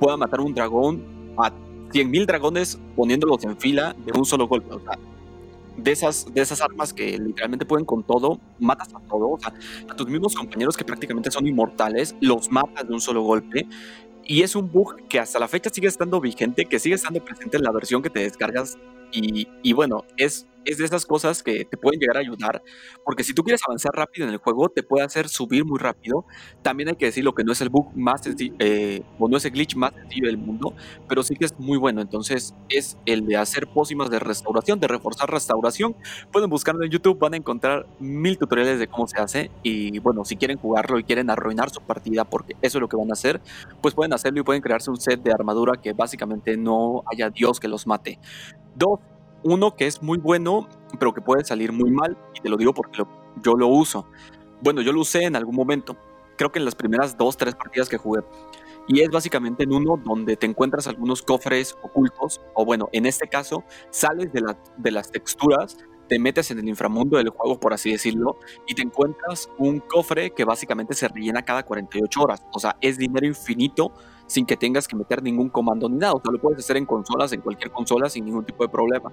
[0.00, 1.04] pueda matar un dragón
[1.38, 1.50] a
[1.92, 4.74] 100.000 dragones poniéndolos en fila de un solo golpe.
[5.76, 9.52] De esas, de esas armas que literalmente pueden con todo, matas a todo, o sea,
[9.88, 13.66] a tus mismos compañeros que prácticamente son inmortales, los matas de un solo golpe.
[14.24, 17.56] Y es un bug que hasta la fecha sigue estando vigente, que sigue estando presente
[17.56, 18.78] en la versión que te descargas.
[19.12, 22.62] Y, y bueno, es es de esas cosas que te pueden llegar a ayudar,
[23.04, 26.24] porque si tú quieres avanzar rápido en el juego, te puede hacer subir muy rápido.
[26.62, 29.36] También hay que decir lo que no es el bug más sencillo, eh, o no
[29.36, 30.74] es el glitch más sencillo del mundo,
[31.08, 32.00] pero sí que es muy bueno.
[32.00, 35.96] Entonces es el de hacer pócimas de restauración, de reforzar restauración.
[36.30, 39.50] Pueden buscarlo en YouTube, van a encontrar mil tutoriales de cómo se hace.
[39.62, 42.96] Y bueno, si quieren jugarlo y quieren arruinar su partida, porque eso es lo que
[42.96, 43.40] van a hacer,
[43.80, 47.60] pues pueden hacerlo y pueden crearse un set de armadura que básicamente no haya Dios
[47.60, 48.18] que los mate.
[48.74, 49.00] Dos,
[49.44, 52.72] uno que es muy bueno, pero que puede salir muy mal, y te lo digo
[52.72, 53.04] porque
[53.42, 54.06] yo lo uso.
[54.62, 55.96] Bueno, yo lo usé en algún momento,
[56.36, 58.22] creo que en las primeras dos, tres partidas que jugué.
[58.88, 63.28] Y es básicamente en uno donde te encuentras algunos cofres ocultos, o bueno, en este
[63.28, 64.42] caso, sales de,
[64.76, 65.76] de las texturas,
[66.08, 70.32] te metes en el inframundo del juego, por así decirlo, y te encuentras un cofre
[70.32, 72.42] que básicamente se rellena cada 48 horas.
[72.52, 73.92] O sea, es dinero infinito
[74.32, 76.14] sin que tengas que meter ningún comando ni nada.
[76.14, 79.12] O sea, lo puedes hacer en consolas, en cualquier consola, sin ningún tipo de problema.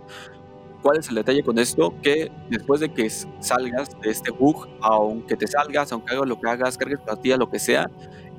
[0.82, 1.93] ¿Cuál es el detalle con esto?
[2.01, 6.49] Que después de que salgas de este bug, aunque te salgas, aunque hagas lo que
[6.49, 7.91] hagas, cargues partida, lo que sea,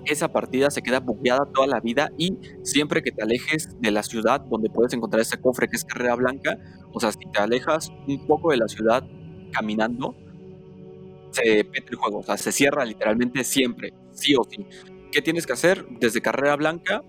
[0.07, 4.03] esa partida se queda bugueada toda la vida y siempre que te alejes de la
[4.03, 6.57] ciudad donde puedes encontrar ese cofre que es Carrera Blanca,
[6.95, 9.05] o sea, si te alejas un poco de la ciudad
[9.53, 10.14] caminando,
[11.33, 14.66] se pete el juego, o sea, se cierra literalmente siempre, sí o sí.
[15.12, 15.87] ¿Qué tienes que hacer?
[15.88, 17.03] Desde Carrera Blanca,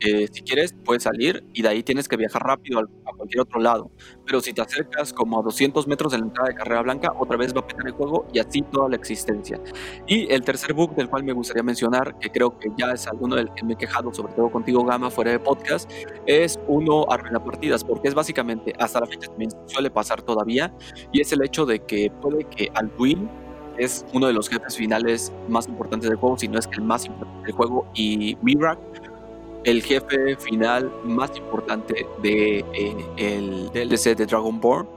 [0.00, 3.60] eh, si quieres, puedes salir y de ahí tienes que viajar rápido a, cualquier otro
[3.60, 3.90] lado.
[4.26, 7.36] Pero si te acercas como a 200 metros de la entrada de Carrera Blanca, otra
[7.36, 9.60] vez va a petar el juego y así toda la existencia.
[10.06, 13.36] Y el tercer bug del cual me gustaría mencionar, que creo que ya es alguno
[13.36, 15.90] del que me he quejado, sobre todo contigo, Gama, fuera de podcast,
[16.26, 20.74] es uno arruina partidas, porque es básicamente, hasta la fecha también suele pasar todavía,
[21.12, 23.28] y es el hecho de que puede que Alduin
[23.78, 26.82] es uno de los jefes finales más importantes del juego, si no es que el
[26.82, 28.78] más importante del juego, y Mirak,
[29.64, 34.88] el jefe final más importante de, eh, el DLC de Dragonborn.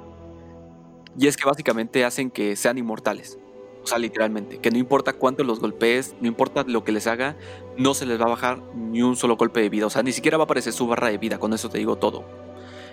[1.18, 3.40] Y es que básicamente hacen que sean inmortales.
[3.84, 7.38] O sea, literalmente, que no importa cuánto los golpees, no importa lo que les haga,
[7.78, 9.86] no se les va a bajar ni un solo golpe de vida.
[9.86, 11.96] O sea, ni siquiera va a aparecer su barra de vida, con eso te digo
[11.96, 12.26] todo.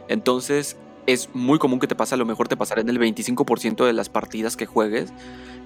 [0.09, 3.85] Entonces, es muy común que te pase, a lo mejor te pasará en el 25%
[3.85, 5.12] de las partidas que juegues.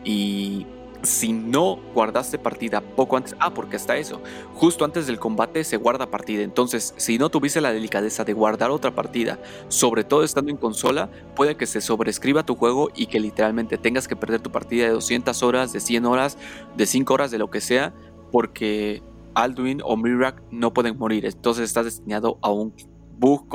[0.04, 0.66] Y
[1.02, 4.20] si no guardaste partida poco antes, ah, porque hasta eso,
[4.54, 8.70] justo antes del combate se guarda partida, entonces si no tuviste la delicadeza de guardar
[8.70, 13.20] otra partida, sobre todo estando en consola, puede que se sobrescriba tu juego y que
[13.20, 16.38] literalmente tengas que perder tu partida de 200 horas, de 100 horas,
[16.76, 17.94] de 5 horas, de lo que sea,
[18.32, 19.02] porque
[19.34, 22.74] Alduin o Mirak no pueden morir, entonces estás destinado a un
[23.18, 23.48] bug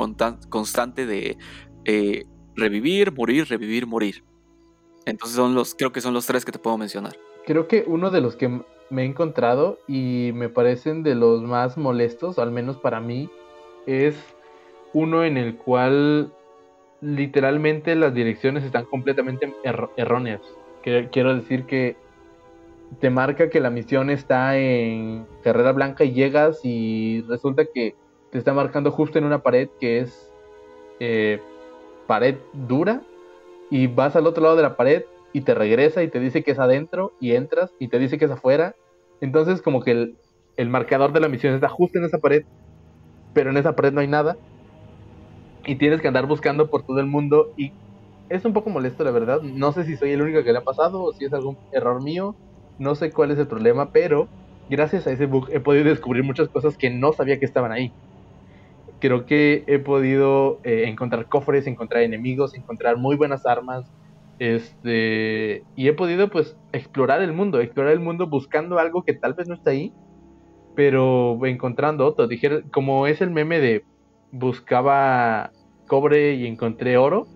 [0.48, 1.36] constante de
[1.84, 4.24] eh, revivir, morir, revivir, morir.
[5.06, 8.10] Entonces son los, creo que son los tres que te puedo mencionar creo que uno
[8.10, 8.48] de los que
[8.90, 13.30] me he encontrado y me parecen de los más molestos, al menos para mí,
[13.86, 14.16] es
[14.92, 16.32] uno en el cual
[17.00, 19.52] literalmente las direcciones están completamente
[19.96, 20.40] erróneas.
[20.82, 21.96] Quiero decir que
[23.00, 27.96] te marca que la misión está en Carrera Blanca y llegas y resulta que
[28.30, 30.30] te está marcando justo en una pared que es
[31.00, 31.40] eh,
[32.06, 33.02] pared dura
[33.70, 36.52] y vas al otro lado de la pared y te regresa y te dice que
[36.52, 38.74] es adentro y entras y te dice que es afuera.
[39.20, 40.14] Entonces como que
[40.56, 42.44] el, marcador de la misión está justo en esa pared,
[43.32, 44.36] pero en esa pared no hay nada.
[45.66, 47.72] Y tienes que andar buscando por todo el mundo y
[48.28, 49.42] es un poco molesto la verdad.
[49.42, 52.02] No sé si soy el único que le ha pasado o si es algún error
[52.02, 52.36] mío.
[52.78, 54.28] No sé cuál es el problema, pero
[54.70, 57.92] gracias a ese bug he podido descubrir muchas cosas que no sabía que estaban ahí.
[59.04, 63.84] Creo que he podido eh, encontrar cofres, encontrar enemigos, encontrar muy buenas armas,
[64.38, 69.34] este, y he podido pues explorar el mundo, explorar el mundo buscando algo que tal
[69.34, 69.92] vez no está ahí,
[70.74, 72.28] pero encontrando otro.
[72.28, 73.84] Dije, como es el meme de
[74.32, 75.50] buscaba
[75.86, 77.26] cobre y encontré oro,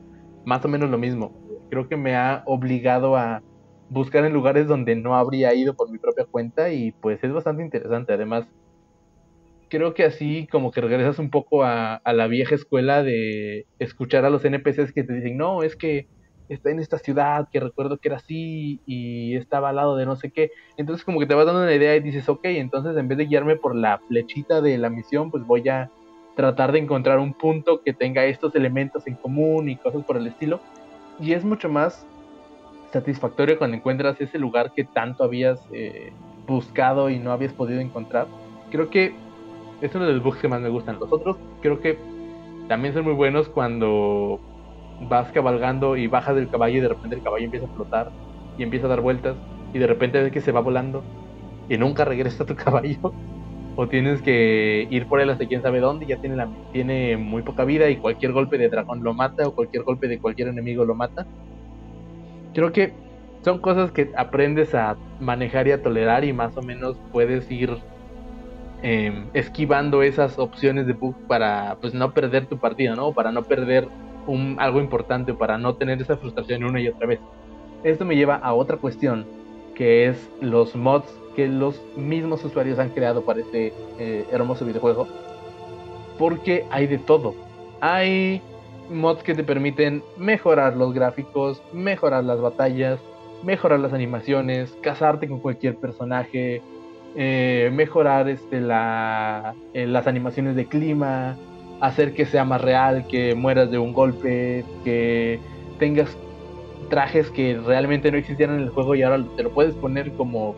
[0.46, 1.34] más o menos lo mismo.
[1.68, 3.42] Creo que me ha obligado a
[3.90, 7.62] buscar en lugares donde no habría ido por mi propia cuenta y pues es bastante
[7.62, 8.14] interesante.
[8.14, 8.46] Además,
[9.68, 14.30] creo que así como que regresas un poco a, la vieja escuela de escuchar a
[14.30, 16.06] los NPCs que te dicen, no, es que
[16.48, 20.16] está en esta ciudad que recuerdo que era así y estaba al lado de no
[20.16, 20.50] sé qué.
[20.76, 23.26] Entonces como que te vas dando una idea y dices, ok, entonces en vez de
[23.26, 25.90] guiarme por la flechita de la misión, pues voy a
[26.36, 30.26] tratar de encontrar un punto que tenga estos elementos en común y cosas por el
[30.26, 30.60] estilo.
[31.20, 32.06] Y es mucho más
[32.92, 36.12] satisfactorio cuando encuentras ese lugar que tanto habías eh,
[36.46, 38.26] buscado y no habías podido encontrar.
[38.70, 39.12] Creo que
[39.80, 40.98] es uno de los bugs que más me gustan.
[40.98, 41.98] Los otros creo que
[42.68, 44.40] también son muy buenos cuando
[45.00, 48.10] vas cabalgando y bajas del caballo y de repente el caballo empieza a flotar
[48.56, 49.36] y empieza a dar vueltas
[49.72, 51.04] y de repente ves que se va volando
[51.68, 53.12] y nunca regresa a tu caballo
[53.76, 57.42] o tienes que ir por él hasta quién sabe dónde ya tiene la, tiene muy
[57.42, 60.84] poca vida y cualquier golpe de dragón lo mata o cualquier golpe de cualquier enemigo
[60.84, 61.26] lo mata
[62.54, 62.92] creo que
[63.44, 67.78] son cosas que aprendes a manejar y a tolerar y más o menos puedes ir
[68.82, 73.42] em, esquivando esas opciones de bug para pues no perder tu partida no para no
[73.42, 73.88] perder
[74.58, 77.20] algo importante para no tener esa frustración una y otra vez.
[77.84, 79.24] Esto me lleva a otra cuestión,
[79.74, 85.06] que es los mods que los mismos usuarios han creado para este eh, hermoso videojuego.
[86.18, 87.34] Porque hay de todo.
[87.80, 88.42] Hay
[88.90, 92.98] mods que te permiten mejorar los gráficos, mejorar las batallas,
[93.44, 96.60] mejorar las animaciones, casarte con cualquier personaje,
[97.20, 101.36] eh, mejorar este, la, eh, las animaciones de clima,
[101.80, 105.40] hacer que sea más real, que mueras de un golpe, que
[105.80, 106.16] tengas
[106.90, 110.54] trajes que realmente no existían en el juego y ahora te lo puedes poner como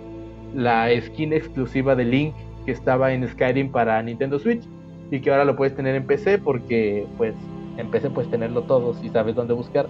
[0.55, 2.35] la skin exclusiva de Link
[2.67, 4.63] que estaba en Skyrim para Nintendo Switch
[5.11, 7.35] y que ahora lo puedes tener en PC porque pues
[7.79, 9.89] en PC puedes tenerlo todo si sabes dónde buscar.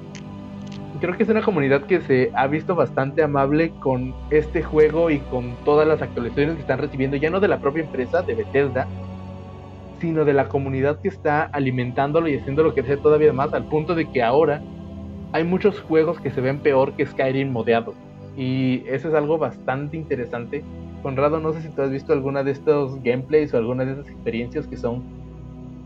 [0.98, 5.18] Creo que es una comunidad que se ha visto bastante amable con este juego y
[5.18, 8.86] con todas las actualizaciones que están recibiendo, ya no de la propia empresa, de Bethesda,
[10.00, 14.10] sino de la comunidad que está alimentándolo y haciéndolo crecer todavía más, al punto de
[14.10, 14.60] que ahora
[15.32, 17.94] hay muchos juegos que se ven peor que Skyrim modeado.
[18.36, 20.64] Y eso es algo bastante interesante.
[21.02, 24.08] Conrado, no sé si tú has visto alguna de estos gameplays o alguna de esas
[24.08, 25.02] experiencias que son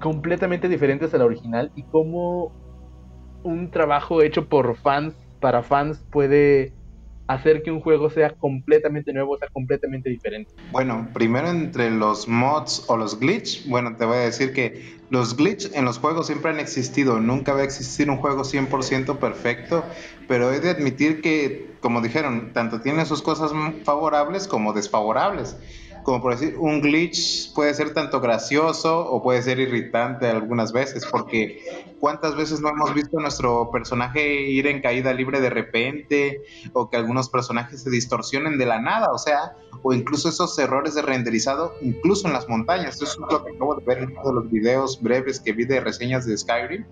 [0.00, 2.52] completamente diferentes a la original y cómo
[3.44, 6.72] un trabajo hecho por fans para fans puede
[7.26, 10.50] hacer que un juego sea completamente nuevo, sea completamente diferente?
[10.72, 15.37] Bueno, primero entre los mods o los glitch, bueno, te voy a decir que los
[15.37, 19.85] glitch en los juegos siempre han existido, nunca va a existir un juego 100% perfecto,
[20.28, 23.52] pero he de admitir que, como dijeron, tanto tiene sus cosas
[23.85, 25.57] favorables como desfavorables
[26.04, 31.04] como por decir, un glitch puede ser tanto gracioso o puede ser irritante algunas veces,
[31.10, 31.58] porque
[31.98, 36.42] cuántas veces no hemos visto a nuestro personaje ir en caída libre de repente,
[36.74, 40.94] o que algunos personajes se distorsionen de la nada, o sea, o incluso esos errores
[40.94, 42.96] de renderizado, incluso en las montañas.
[42.96, 45.64] Eso es lo que acabo de ver en uno de los videos breves que vi
[45.64, 46.84] de reseñas de Skyrim,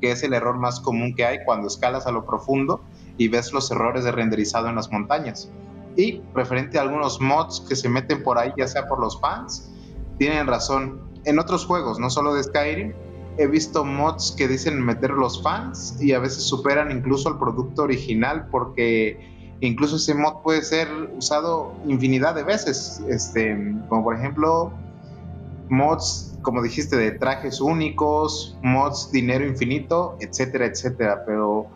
[0.00, 2.80] que es el error más común que hay cuando escalas a lo profundo
[3.18, 5.50] y ves los errores de renderizado en las montañas
[5.96, 9.70] Y referente a algunos mods que se meten por ahí, ya sea por los fans,
[10.18, 11.00] tienen razón.
[11.24, 12.92] En otros juegos, no solo de Skyrim,
[13.38, 17.82] he visto mods que dicen meter los fans y a veces superan incluso el producto
[17.82, 23.56] original porque incluso ese mod puede ser usado infinidad de veces, este,
[23.88, 24.72] como por ejemplo
[25.68, 31.68] mods, como dijiste, de trajes únicos, mods dinero infinito, etcétera, etcétera, pero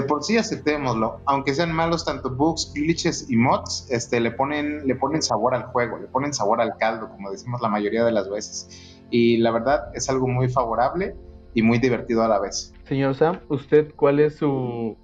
[0.00, 4.86] de por sí aceptémoslo, aunque sean malos tanto bugs, glitches y mods, este, le ponen,
[4.86, 8.12] le ponen sabor al juego, le ponen sabor al caldo, como decimos la mayoría de
[8.12, 11.14] las veces y la verdad es algo muy favorable
[11.54, 12.74] y muy divertido a la vez.
[12.84, 14.96] Señor Sam, ¿usted cuál es su...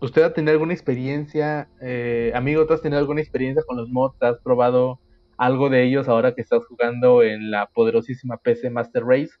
[0.00, 4.16] ¿Usted ha tenido alguna experiencia, eh, amigo, tú has tenido alguna experiencia con los mods?
[4.22, 5.00] ¿Has probado
[5.36, 9.32] algo de ellos ahora que estás jugando en la poderosísima PC Master Race?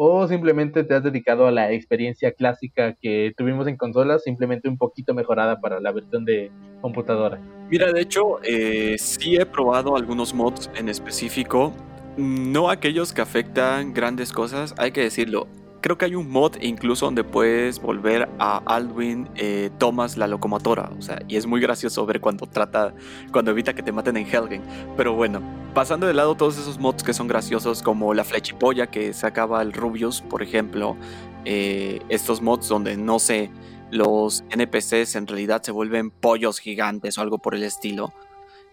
[0.00, 4.78] ¿O simplemente te has dedicado a la experiencia clásica que tuvimos en consolas, simplemente un
[4.78, 7.40] poquito mejorada para la versión de computadora?
[7.68, 11.72] Mira, de hecho, eh, sí he probado algunos mods en específico.
[12.16, 15.48] No aquellos que afectan grandes cosas, hay que decirlo.
[15.80, 20.90] Creo que hay un mod incluso donde puedes volver a Alwyn eh, Thomas la locomotora.
[20.98, 22.94] O sea, y es muy gracioso ver cuando trata,
[23.32, 24.62] cuando evita que te maten en Helgen.
[24.96, 25.40] Pero bueno,
[25.74, 29.72] pasando de lado todos esos mods que son graciosos, como la flechipolla que sacaba el
[29.72, 30.96] Rubius, por ejemplo.
[31.44, 33.50] Eh, estos mods donde no sé,
[33.90, 38.12] los NPCs en realidad se vuelven pollos gigantes o algo por el estilo.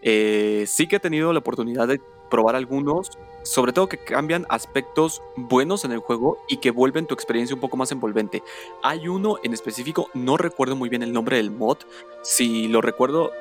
[0.02, 3.12] Eh, sí que he tenido la oportunidad de probar algunos
[3.46, 7.62] sobre todo que cambian aspectos buenos en el juego y que vuelven tu experiencia un
[7.62, 8.44] poco más envolvente.
[8.84, 11.78] Hay uno en específico, no recuerdo muy bien el nombre del mod,
[12.24, 13.32] si lo recuerdo,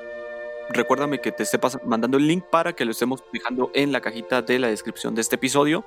[0.69, 4.43] recuérdame que te esté mandando el link para que lo estemos fijando en la cajita
[4.43, 5.85] de la descripción de este episodio,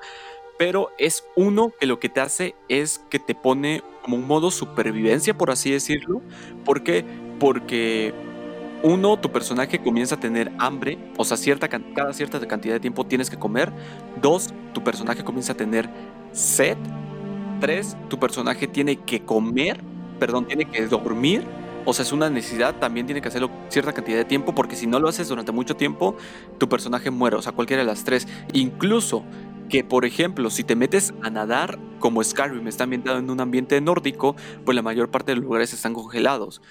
[0.57, 4.49] pero es uno que lo que te hace es que te pone como un modo
[4.49, 6.21] supervivencia, por así decirlo,
[6.65, 7.05] ¿por qué?
[7.39, 8.13] Porque
[8.83, 13.05] uno, tu personaje comienza a tener hambre, o sea, cierta, cada cierta cantidad de tiempo
[13.05, 13.71] tienes que comer.
[14.21, 15.89] Dos, tu personaje comienza a tener
[16.31, 16.77] sed.
[17.59, 19.81] Tres, tu personaje tiene que comer,
[20.19, 21.43] perdón, tiene que dormir.
[21.85, 24.87] O sea, es una necesidad, también tiene que hacerlo cierta cantidad de tiempo, porque si
[24.87, 26.17] no lo haces durante mucho tiempo,
[26.57, 28.27] tu personaje muere, o sea, cualquiera de las tres.
[28.53, 29.23] Incluso
[29.69, 33.79] que, por ejemplo, si te metes a nadar, como Skyrim está ambientado en un ambiente
[33.81, 34.35] nórdico,
[34.65, 36.61] pues la mayor parte de los lugares están congelados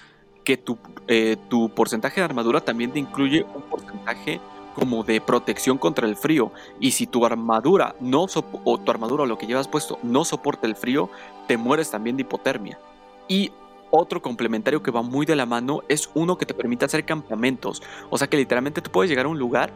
[0.47, 0.77] que tu,
[1.09, 4.39] eh, tu porcentaje de armadura también te incluye un porcentaje
[4.73, 6.53] como de protección contra el frío.
[6.79, 8.27] Y si tu armadura no
[8.63, 11.09] o tu armadura o lo que llevas puesto no soporta el frío,
[11.49, 12.79] te mueres también de hipotermia.
[13.27, 13.51] Y
[13.91, 17.83] otro complementario que va muy de la mano es uno que te permite hacer campamentos.
[18.09, 19.73] O sea que literalmente tú puedes llegar a un lugar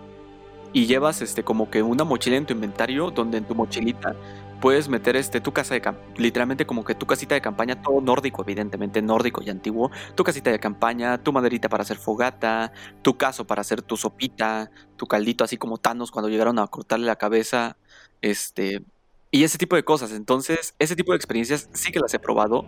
[0.71, 4.15] y llevas este como que una mochila en tu inventario donde en tu mochilita
[4.61, 5.81] puedes meter este, tu casa de
[6.15, 10.51] literalmente como que tu casita de campaña, todo nórdico, evidentemente nórdico y antiguo, tu casita
[10.51, 12.71] de campaña, tu maderita para hacer fogata,
[13.01, 17.07] tu caso para hacer tu sopita, tu caldito, así como Thanos cuando llegaron a cortarle
[17.07, 17.75] la cabeza,
[18.21, 18.83] este,
[19.31, 20.11] y ese tipo de cosas.
[20.11, 22.65] Entonces, ese tipo de experiencias sí que las he probado,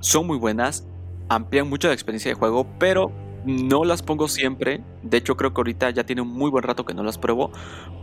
[0.00, 0.84] son muy buenas,
[1.28, 3.12] amplían mucho la experiencia de juego, pero
[3.44, 4.82] no las pongo siempre.
[5.02, 7.50] De hecho, creo que ahorita ya tiene un muy buen rato que no las pruebo.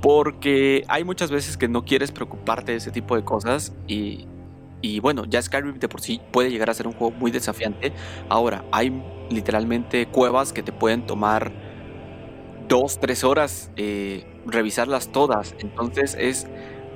[0.02, 3.74] Porque hay muchas veces que no quieres preocuparte de ese tipo de cosas.
[3.88, 4.28] Y,
[4.82, 7.94] y bueno, ya Skyrim de por sí puede llegar a ser un juego muy desafiante.
[8.30, 11.52] Ahora, hay literalmente cuevas que te pueden tomar
[12.68, 15.56] dos, tres horas eh, revisarlas todas.
[15.60, 16.48] Entonces es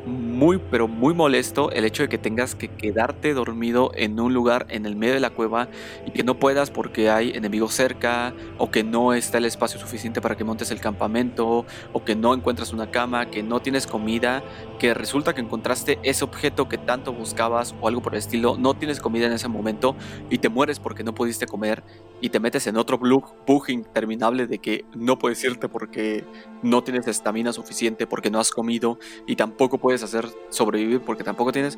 [0.06, 4.66] muy, pero muy molesto el hecho de que tengas que quedarte dormido en un lugar
[4.70, 5.68] en el medio de la cueva
[6.06, 10.22] y que no puedas porque hay enemigos cerca o que no está el espacio suficiente
[10.22, 14.44] para que montes el campamento o que no encuentras una cama, que no tienes comida,
[14.80, 18.74] que resulta que encontraste ese objeto que tanto buscabas o algo por el estilo, no
[18.74, 19.96] tienes comida en ese momento
[20.30, 21.84] y te mueres porque no pudiste comer
[22.22, 26.26] y te metes en otro bug, bug interminable de que no puedes irte porque
[26.64, 31.52] no tienes estamina suficiente, porque no has comido y tampoco puedes hacer sobrevivir porque tampoco
[31.52, 31.78] tienes.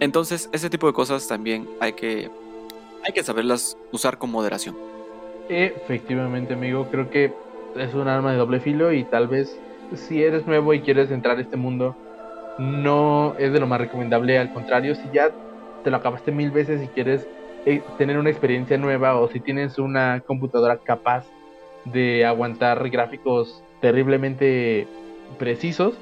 [0.00, 2.30] Entonces, ese tipo de cosas también hay que,
[3.04, 4.76] hay que saberlas usar con moderación.
[5.48, 7.32] Efectivamente, amigo, creo que
[7.76, 9.58] es un arma de doble filo y tal vez
[9.94, 11.96] si eres nuevo y quieres entrar a este mundo,
[12.58, 14.38] no es de lo más recomendable.
[14.38, 15.30] Al contrario, si ya
[15.82, 17.26] te lo acabaste mil veces y quieres
[17.66, 21.24] eh, tener una experiencia nueva o si tienes una computadora capaz
[21.84, 24.86] de aguantar gráficos terriblemente
[25.38, 25.94] precisos,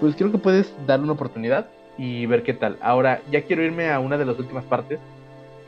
[0.00, 2.78] pues creo que puedes dar una oportunidad y ver qué tal.
[2.80, 4.98] Ahora, ya quiero irme a una de las últimas partes,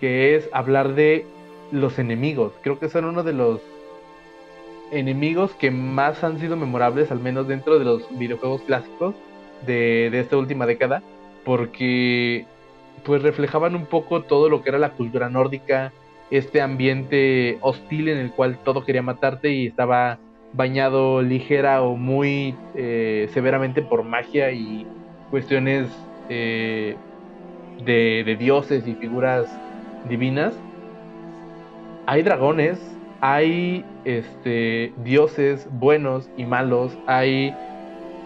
[0.00, 1.26] que es hablar de
[1.70, 2.52] los enemigos.
[2.62, 3.60] Creo que son uno de los
[4.90, 9.14] enemigos que más han sido memorables, al menos dentro de los videojuegos clásicos
[9.66, 11.02] de, de esta última década,
[11.44, 12.46] porque
[13.04, 15.92] pues reflejaban un poco todo lo que era la cultura nórdica,
[16.30, 20.18] este ambiente hostil en el cual todo quería matarte y estaba
[20.52, 24.86] bañado ligera o muy eh, severamente por magia y
[25.30, 25.88] cuestiones
[26.28, 26.96] eh,
[27.84, 29.46] de, dioses y figuras
[30.08, 30.54] divinas.
[32.06, 32.78] Hay dragones,
[33.20, 37.54] hay este, dioses buenos y malos, hay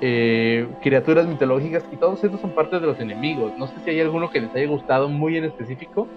[0.01, 3.53] eh, criaturas mitológicas y todos estos son parte de los enemigos.
[3.59, 6.09] No sé si hay alguno que les haya gustado muy en específico.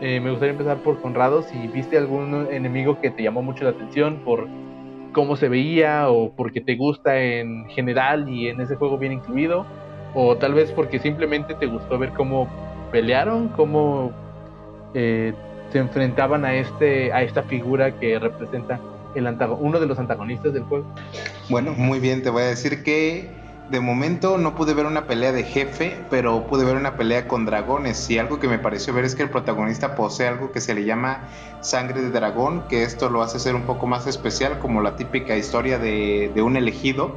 [0.00, 4.20] me gustaría empezar por Conrado, si viste algún enemigo que te llamó mucho la atención
[4.24, 4.48] por
[5.12, 9.66] cómo se veía o porque te gusta en general y en ese juego bien incluido
[10.14, 12.48] o tal vez porque simplemente te gustó ver cómo
[12.90, 14.12] pelearon, cómo
[14.94, 15.32] eh,
[15.70, 18.80] se enfrentaban a este a esta figura que representa
[19.14, 19.26] el
[19.58, 20.86] uno de los antagonistas del juego.
[21.48, 23.28] Bueno, muy bien, te voy a decir que
[23.70, 27.46] de momento no pude ver una pelea de jefe, pero pude ver una pelea con
[27.46, 28.10] dragones.
[28.10, 30.84] Y algo que me pareció ver es que el protagonista posee algo que se le
[30.84, 31.20] llama
[31.60, 35.36] sangre de dragón, que esto lo hace ser un poco más especial, como la típica
[35.36, 37.16] historia de, un elegido.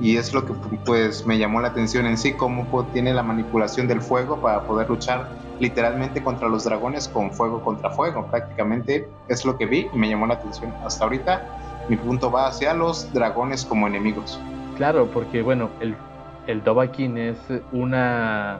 [0.00, 0.54] Y es lo que
[0.86, 4.88] pues me llamó la atención en sí, cómo tiene la manipulación del fuego para poder
[4.88, 5.28] luchar
[5.58, 8.26] literalmente contra los dragones con fuego contra fuego.
[8.30, 10.72] Prácticamente es lo que vi y me llamó la atención.
[10.82, 14.40] Hasta ahorita mi punto va hacia los dragones como enemigos.
[14.80, 15.94] Claro, porque bueno, el,
[16.46, 16.62] el
[17.18, 17.36] es
[17.70, 18.58] una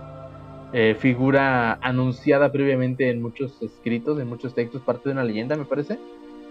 [0.75, 5.65] eh, figura anunciada previamente en muchos escritos, en muchos textos, parte de una leyenda, me
[5.65, 5.99] parece.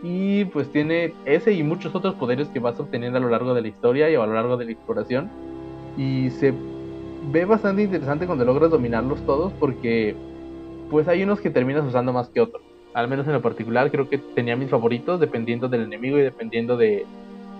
[0.02, 3.62] Y pues tiene ese y muchos otros poderes que vas obteniendo a lo largo de
[3.62, 5.30] la historia y a lo largo de la exploración.
[5.96, 6.52] Y se
[7.32, 10.16] ve bastante interesante cuando logras dominarlos todos porque
[10.90, 12.64] pues hay unos que terminas usando más que otros.
[12.96, 16.76] Al menos en lo particular creo que tenía mis favoritos dependiendo del enemigo y dependiendo
[16.76, 17.06] de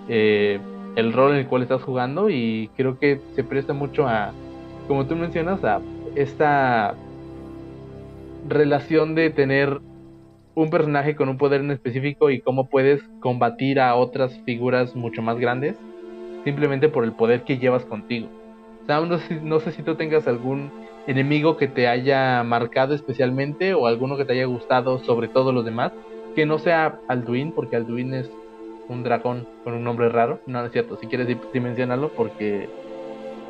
[0.08, 0.60] eh,
[1.00, 4.32] el rol en el cual estás jugando y creo que se presta mucho a,
[4.88, 5.82] como tú mencionas, a
[6.16, 6.96] esta
[8.48, 9.80] relación de tener
[10.56, 15.22] un personaje con un poder en específico y cómo puedes combatir a otras figuras mucho
[15.22, 15.78] más grandes
[16.44, 18.28] simplemente por el poder que llevas contigo.
[18.86, 20.72] Sea, no sé, no sé si tú tengas algún
[21.08, 25.66] enemigo que te haya marcado especialmente o alguno que te haya gustado sobre todo los
[25.66, 25.92] demás,
[26.36, 28.32] que no sea Alduin, porque Alduin es
[28.90, 30.42] un dragón con un nombre raro.
[30.46, 32.68] No, es cierto, si quieres dimensionarlo porque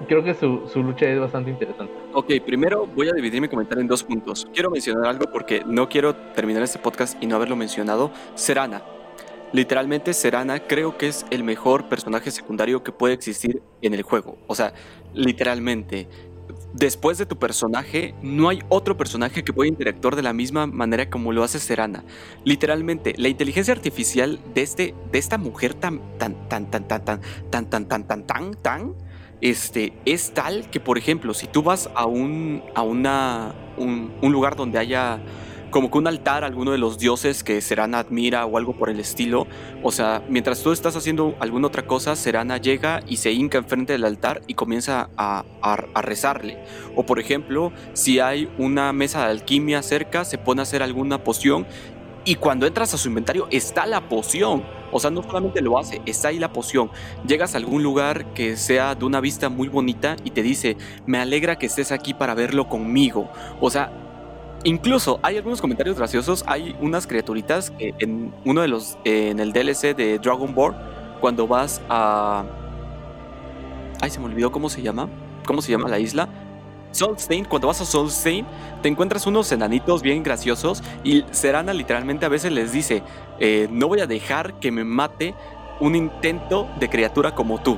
[0.07, 1.93] creo que su, su, lucha es bastante interesante.
[2.13, 4.47] Ok, primero voy a dividir mi comentario en dos puntos.
[4.53, 8.11] Quiero mencionar algo porque no quiero terminar este podcast y no haberlo mencionado.
[8.35, 8.83] Serana.
[9.51, 14.37] Literalmente Serana creo que es el mejor personaje secundario que puede existir en el juego.
[14.45, 14.73] O sea,
[15.13, 16.07] literalmente
[16.73, 21.09] después de tu personaje, no hay otro personaje que pueda interactuar de la misma manera
[21.09, 22.03] como lo hace Serana.
[22.43, 27.21] Literalmente, la inteligencia artificial de, este, de esta mujer tan, tan, tan, tan, tan, tan,
[27.49, 28.95] tan, tan, tan, tan, tan, tan,
[29.41, 34.31] este, es tal que, por ejemplo, si tú vas a un, a una, un, un
[34.31, 35.19] lugar donde haya
[35.69, 38.89] como que un altar a alguno de los dioses que Serana admira o algo por
[38.89, 39.47] el estilo.
[39.83, 43.93] O sea, mientras tú estás haciendo alguna otra cosa, Serana llega y se hinca enfrente
[43.93, 45.43] del altar y comienza a,
[46.01, 46.57] rezarle.
[46.95, 51.23] O por ejemplo, si hay una mesa de alquimia cerca, se pone a hacer alguna
[51.23, 51.67] poción
[52.25, 54.63] y cuando entras a su inventario está la poción.
[54.91, 56.89] O sea, no solamente lo hace, está ahí la poción.
[57.27, 61.19] Llegas a algún lugar que sea de una vista muy bonita y te dice, me
[61.19, 63.29] alegra que estés aquí para verlo conmigo.
[63.61, 64.08] O sea,
[64.63, 66.43] Incluso hay algunos comentarios graciosos.
[66.47, 68.97] Hay unas criaturitas que en uno de los.
[69.05, 70.75] en el DLC de Dragon Ball.
[71.21, 72.45] Cuando vas a.
[74.01, 75.09] Ay, se me olvidó cómo se llama.
[75.45, 76.29] ¿Cómo se llama la isla?
[76.91, 78.45] Solstein, cuando vas a Solstein,
[78.81, 80.83] te encuentras unos enanitos bien graciosos.
[81.03, 83.03] Y Serana literalmente a veces les dice:
[83.39, 85.35] eh, No voy a dejar que me mate
[85.79, 87.77] un intento de criatura como tú.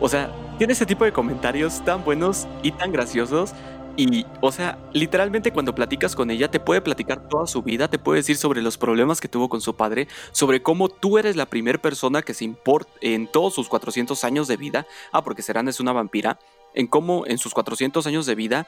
[0.00, 3.54] O sea, tiene ese tipo de comentarios tan buenos y tan graciosos
[4.00, 7.98] y, o sea, literalmente cuando platicas con ella, te puede platicar toda su vida, te
[7.98, 11.44] puede decir sobre los problemas que tuvo con su padre, sobre cómo tú eres la
[11.44, 14.86] primera persona que se importa en todos sus 400 años de vida.
[15.12, 16.38] Ah, porque Serana es una vampira.
[16.72, 18.66] En cómo en sus 400 años de vida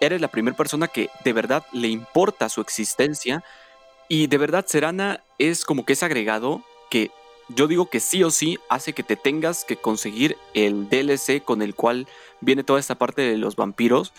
[0.00, 3.42] eres la primera persona que de verdad le importa su existencia.
[4.06, 7.10] Y de verdad, Serana es como que es agregado que
[7.48, 11.62] yo digo que sí o sí hace que te tengas que conseguir el DLC con
[11.62, 12.06] el cual
[12.40, 14.12] viene toda esta parte de los vampiros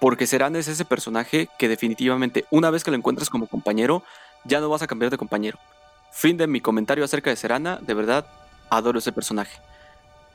[0.00, 4.02] porque Serán es ese personaje que definitivamente una vez que lo encuentres como compañero,
[4.44, 5.58] ya no vas a cambiar de compañero.
[6.10, 8.26] Fin de mi comentario acerca de Serana, de verdad,
[8.70, 9.60] adoro ese personaje.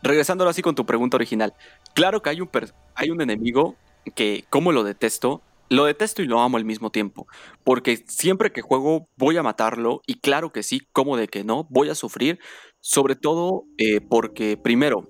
[0.04, 1.54] Regresando así con tu pregunta original,
[1.94, 2.50] claro que hay un,
[2.94, 3.76] hay un enemigo
[4.14, 7.28] que, como lo detesto, lo detesto y lo amo al mismo tiempo,
[7.64, 11.66] porque siempre que juego voy a matarlo y claro que sí, como de que no,
[11.72, 12.40] voy a sufrir,
[12.82, 15.10] sobre todo eh, porque primero,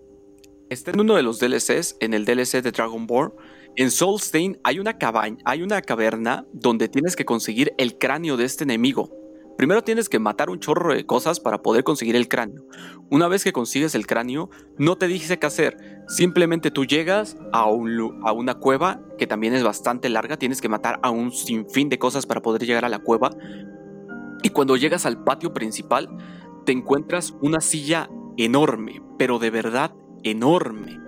[0.70, 3.34] está en uno de los DLCs, en el DLC de Dragon Ball,
[3.78, 8.46] en Soulstein hay una cabaña, hay una caverna donde tienes que conseguir el cráneo de
[8.46, 9.12] este enemigo.
[9.58, 12.66] Primero tienes que matar un chorro de cosas para poder conseguir el cráneo.
[13.10, 15.78] Una vez que consigues el cráneo, no te dice qué hacer.
[16.08, 20.38] Simplemente tú llegas a, un, a una cueva que también es bastante larga.
[20.38, 23.32] Tienes que matar a un sinfín de cosas para poder llegar a la cueva.
[24.44, 26.10] Y cuando llegas al patio principal,
[26.66, 31.05] te encuentras una silla enorme, pero de verdad enorme.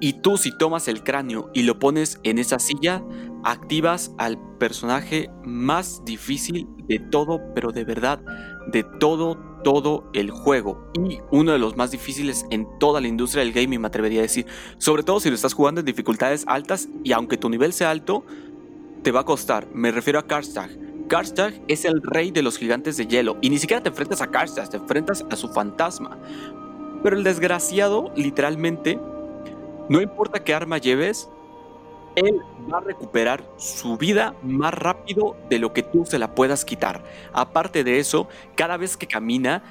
[0.00, 3.02] Y tú si tomas el cráneo y lo pones en esa silla,
[3.44, 8.20] activas al personaje más difícil de todo, pero de verdad,
[8.70, 10.90] de todo, todo el juego.
[11.08, 14.22] Y uno de los más difíciles en toda la industria del gaming, me atrevería a
[14.22, 14.46] decir.
[14.78, 18.24] Sobre todo si lo estás jugando en dificultades altas y aunque tu nivel sea alto,
[19.02, 19.68] te va a costar.
[19.72, 20.70] Me refiero a Karstag.
[21.08, 24.30] Karstag es el rey de los gigantes de hielo y ni siquiera te enfrentas a
[24.30, 26.18] Karstag, te enfrentas a su fantasma.
[27.02, 28.98] Pero el desgraciado, literalmente,
[29.88, 31.28] no importa qué arma lleves,
[32.16, 32.40] él
[32.72, 37.02] va a recuperar su vida más rápido de lo que tú se la puedas quitar.
[37.32, 39.62] Aparte de eso, cada vez que camina,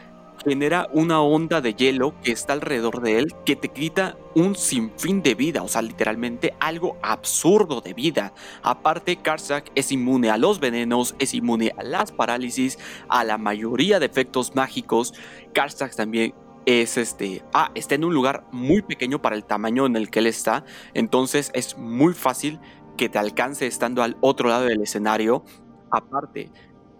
[0.46, 5.22] genera una onda de hielo que está alrededor de él que te quita un sinfín
[5.22, 8.34] de vida, o sea, literalmente algo absurdo de vida.
[8.62, 14.00] Aparte, Karsak es inmune a los venenos, es inmune a las parálisis, a la mayoría
[14.00, 15.14] de efectos mágicos.
[15.54, 16.34] Karsak también
[16.66, 20.20] es este, ah, está en un lugar muy pequeño para el tamaño en el que
[20.20, 22.60] él está, entonces es muy fácil
[22.98, 25.44] que te alcance estando al otro lado del escenario.
[25.92, 26.52] Aparte,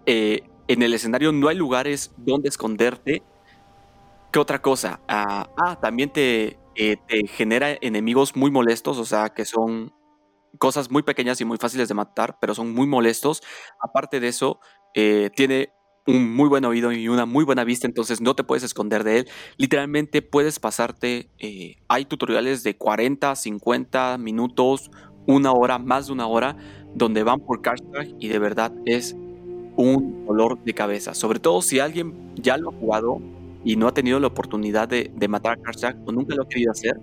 [0.06, 3.22] eh, en el escenario no hay lugares donde esconderte.
[4.32, 5.00] ¿Qué otra cosa?
[5.08, 9.92] ah, ah también te, eh, te genera enemigos muy molestos, o sea, que son
[10.58, 13.42] cosas muy pequeñas y muy fáciles de matar, pero son muy molestos.
[13.80, 14.60] Aparte de eso,
[14.94, 15.72] eh, tiene
[16.06, 19.20] un muy buen oído y una muy buena vista, entonces no te puedes esconder de
[19.20, 19.28] él.
[19.56, 24.90] Literalmente puedes pasarte, eh, hay tutoriales de 40, 50 minutos,
[25.26, 26.56] una hora, más de una hora,
[26.94, 29.16] donde van por Karstag y de verdad es
[29.76, 31.14] un dolor de cabeza.
[31.14, 33.20] Sobre todo si alguien ya lo ha jugado
[33.64, 36.70] y no ha tenido la oportunidad de, matar a Karstag o nunca lo ha querido
[36.70, 37.00] hacer,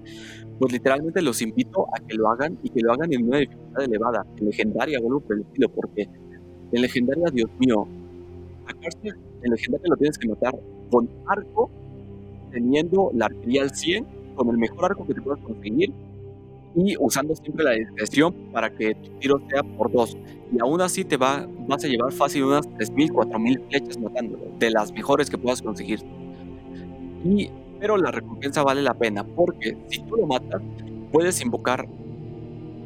[0.59, 3.83] pues literalmente los invito a que lo hagan y que lo hagan en una dificultad
[3.83, 6.07] elevada, en legendaria o por el estilo, porque
[6.71, 7.87] en legendaria, Dios mío,
[8.71, 10.59] en el legendario lo tienes que matar
[10.89, 11.69] con arco,
[12.51, 14.05] teniendo la arquería al 100,
[14.35, 15.93] con el mejor arco que te puedas conseguir
[16.75, 20.17] y usando siempre la discreción para que tu tiro sea por dos.
[20.51, 24.71] Y aún así te va, vas a llevar fácil unas 3.000, 4.000 flechas matándolo, de
[24.71, 25.99] las mejores que puedas conseguir.
[27.23, 27.49] Y,
[27.79, 30.61] pero la recompensa vale la pena, porque si tú lo matas,
[31.11, 31.87] puedes invocar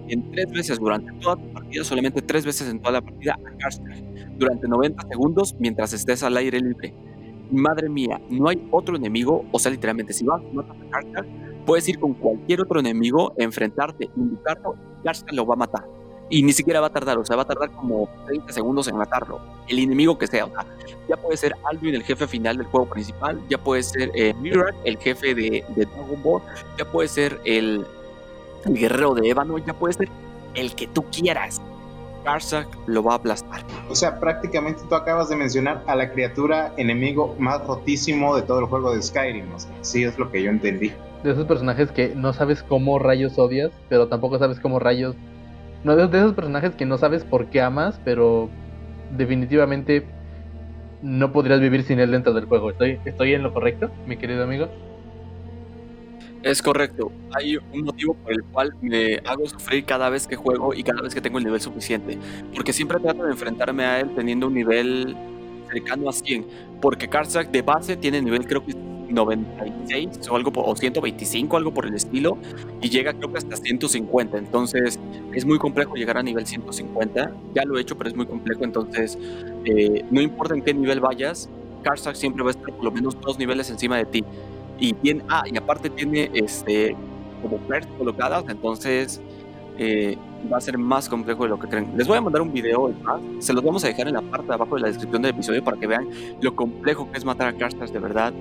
[0.08, 3.58] en tres veces durante toda tu partida, solamente tres veces en toda la partida, a
[3.58, 6.94] Karstag durante 90 segundos mientras estés al aire libre.
[7.52, 11.26] Madre mía, no hay otro enemigo, o sea, literalmente, si vas a matar a Karstag,
[11.66, 15.86] puedes ir con cualquier otro enemigo, enfrentarte, invitarlo, Karstag lo va a matar.
[16.28, 18.98] Y ni siquiera va a tardar, o sea, va a tardar como 30 segundos en
[18.98, 19.40] matarlo.
[19.68, 20.66] El enemigo que sea, o sea,
[21.08, 24.34] ya puede ser Alduin, el jefe final del juego principal, ya puede ser eh,
[24.86, 26.42] el jefe de, de Dragon Ball,
[26.80, 27.86] ya puede ser el,
[28.66, 30.10] el guerrero de Ébano, ya puede ser
[30.56, 31.62] el que tú quieras.
[32.26, 33.62] Karsak lo va a aplastar.
[33.90, 38.60] O sea, prácticamente tú acabas de mencionar a la criatura enemigo más rotísimo de todo
[38.60, 39.54] el juego de Skyrim.
[39.54, 40.92] O sea, sí es lo que yo entendí.
[41.24, 45.16] De esos personajes que no sabes cómo rayos odias, pero tampoco sabes cómo rayos.
[45.84, 48.50] No, de esos personajes que no sabes por qué amas, pero
[49.16, 50.06] definitivamente
[51.02, 52.72] no podrías vivir sin él dentro del juego.
[52.72, 54.68] ¿Estoy, estoy en lo correcto, mi querido amigo?
[56.46, 57.12] Es correcto.
[57.36, 61.02] Hay un motivo por el cual me hago sufrir cada vez que juego y cada
[61.02, 62.20] vez que tengo el nivel suficiente.
[62.54, 65.16] Porque siempre trato de enfrentarme a él teniendo un nivel
[65.72, 66.46] cercano a 100.
[66.80, 71.88] Porque Karsak de base tiene nivel creo que 96 o algo o 125, algo por
[71.88, 72.38] el estilo.
[72.80, 74.38] Y llega creo que hasta 150.
[74.38, 75.00] Entonces
[75.34, 77.32] es muy complejo llegar a nivel 150.
[77.56, 78.64] Ya lo he hecho, pero es muy complejo.
[78.64, 79.18] Entonces
[79.66, 81.50] eh, no importa en qué nivel vayas,
[81.82, 84.24] Karsak siempre va a estar por lo menos dos niveles encima de ti
[84.80, 86.96] y tiene, ah, y aparte tiene este
[87.42, 89.22] como perks colocadas, entonces
[89.78, 90.18] eh,
[90.52, 91.92] va a ser más complejo de lo que creen.
[91.96, 92.94] Les voy a mandar un video,
[93.40, 95.64] se los vamos a dejar en la parte de abajo de la descripción del episodio
[95.64, 96.08] para que vean
[96.42, 98.34] lo complejo que es matar a Karstars de verdad.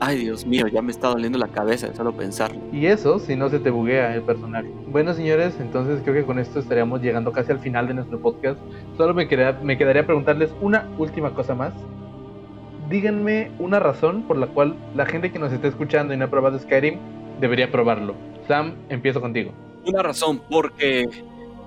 [0.00, 2.60] Ay, Dios mío, ya me está doliendo la cabeza de solo pensarlo.
[2.72, 4.70] Y eso si no se te buguea el personaje.
[4.86, 8.60] Bueno, señores, entonces creo que con esto estaríamos llegando casi al final de nuestro podcast.
[8.96, 11.72] Solo me, quedaría, me quedaría preguntarles una última cosa más
[12.88, 16.28] díganme una razón por la cual la gente que nos está escuchando y no ha
[16.28, 16.98] probado Skyrim
[17.40, 18.14] debería probarlo.
[18.46, 19.52] Sam, empiezo contigo.
[19.84, 21.06] Una razón, porque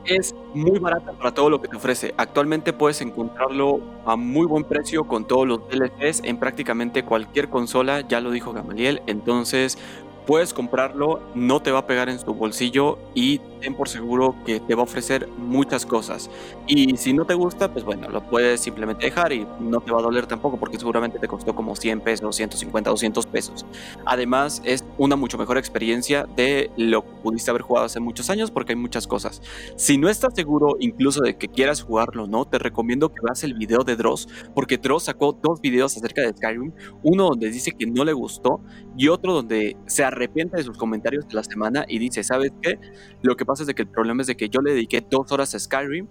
[0.05, 2.13] es muy barata para todo lo que te ofrece.
[2.17, 8.01] Actualmente puedes encontrarlo a muy buen precio con todos los DLCs en prácticamente cualquier consola,
[8.01, 9.01] ya lo dijo Gamaliel.
[9.07, 9.78] Entonces
[10.26, 14.59] puedes comprarlo, no te va a pegar en tu bolsillo y ten por seguro que
[14.59, 16.30] te va a ofrecer muchas cosas.
[16.67, 19.99] Y si no te gusta, pues bueno, lo puedes simplemente dejar y no te va
[19.99, 23.65] a doler tampoco porque seguramente te costó como 100 pesos, 150, 200 pesos.
[24.05, 28.51] Además, es una mucho mejor experiencia de lo que pudiste haber jugado hace muchos años
[28.51, 29.41] porque hay muchas cosas.
[29.75, 32.45] Si no estás seguro incluso de que quieras jugarlo, ¿no?
[32.45, 36.33] Te recomiendo que veas el video de Dross porque Dross sacó dos videos acerca de
[36.33, 36.71] Skyrim,
[37.01, 38.61] uno donde dice que no le gustó
[38.95, 42.77] y otro donde se arrepiente de sus comentarios de la semana y dice, ¿sabes qué?
[43.23, 45.31] Lo que pasa es de que el problema es de que yo le dediqué dos
[45.31, 46.09] horas a Skyrim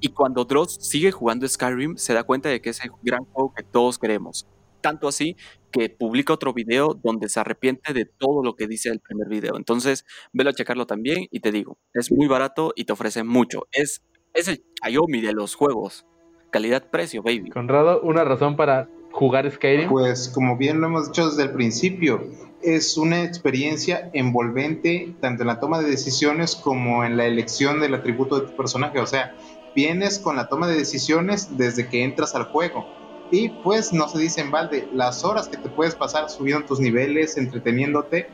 [0.00, 3.52] y cuando Dross sigue jugando Skyrim se da cuenta de que es el gran juego
[3.54, 4.46] que todos queremos.
[4.80, 5.36] Tanto así
[5.70, 9.56] que publica otro video donde se arrepiente de todo lo que dice el primer video.
[9.56, 13.66] Entonces, velo a checarlo también y te digo, es muy barato y te ofrece mucho.
[13.72, 14.02] Es,
[14.34, 16.06] es el Xiaomi de los juegos.
[16.50, 17.50] Calidad-precio, baby.
[17.50, 19.88] Conrado, una razón para jugar Skyrim?
[19.88, 22.28] Pues como bien lo hemos dicho desde el principio,
[22.62, 27.94] es una experiencia envolvente tanto en la toma de decisiones como en la elección del
[27.94, 28.98] atributo de tu personaje.
[29.00, 29.34] O sea,
[29.74, 32.99] vienes con la toma de decisiones desde que entras al juego.
[33.30, 36.80] Y pues no se dice en balde las horas que te puedes pasar subiendo tus
[36.80, 38.28] niveles, entreteniéndote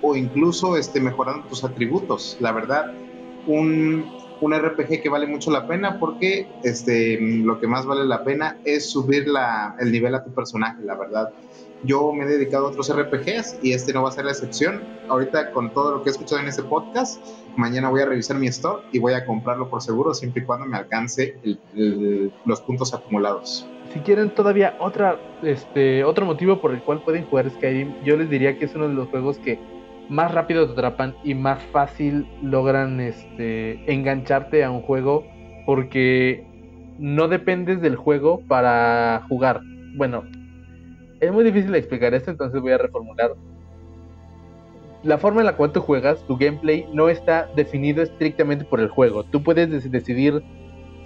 [0.00, 2.36] o incluso este, mejorando tus atributos.
[2.40, 2.92] La verdad,
[3.46, 8.24] un, un RPG que vale mucho la pena porque este, lo que más vale la
[8.24, 11.30] pena es subir la, el nivel a tu personaje, la verdad.
[11.84, 14.82] Yo me he dedicado a otros RPGs y este no va a ser la excepción.
[15.08, 17.20] Ahorita con todo lo que he escuchado en este podcast,
[17.58, 20.66] mañana voy a revisar mi store y voy a comprarlo por seguro siempre y cuando
[20.66, 21.36] me alcance
[22.44, 23.68] los puntos acumulados.
[23.92, 28.30] Si quieren todavía otra, este, otro motivo por el cual pueden jugar Skyrim, yo les
[28.30, 29.58] diría que es uno de los juegos que
[30.08, 35.26] más rápido te atrapan y más fácil logran este, engancharte a un juego
[35.66, 36.46] porque
[36.98, 39.60] no dependes del juego para jugar.
[39.96, 40.24] Bueno,
[41.20, 43.32] es muy difícil explicar esto, entonces voy a reformular.
[45.02, 48.88] La forma en la cual tú juegas, tu gameplay, no está definido estrictamente por el
[48.88, 49.22] juego.
[49.24, 50.42] Tú puedes decidir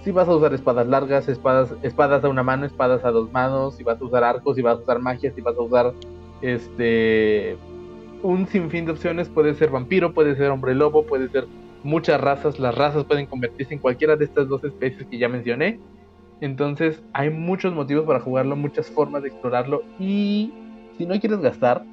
[0.03, 3.75] si vas a usar espadas largas, espadas, espadas a una mano, espadas a dos manos,
[3.77, 5.93] si vas a usar arcos, si vas a usar magia, si vas a usar
[6.41, 7.57] este
[8.21, 9.29] un sinfín de opciones.
[9.29, 11.45] Puede ser vampiro, puede ser hombre lobo, puede ser
[11.83, 12.59] muchas razas.
[12.59, 15.79] Las razas pueden convertirse en cualquiera de estas dos especies que ya mencioné.
[16.41, 19.83] Entonces hay muchos motivos para jugarlo, muchas formas de explorarlo.
[19.99, 20.51] Y
[20.97, 21.85] si no quieres gastar,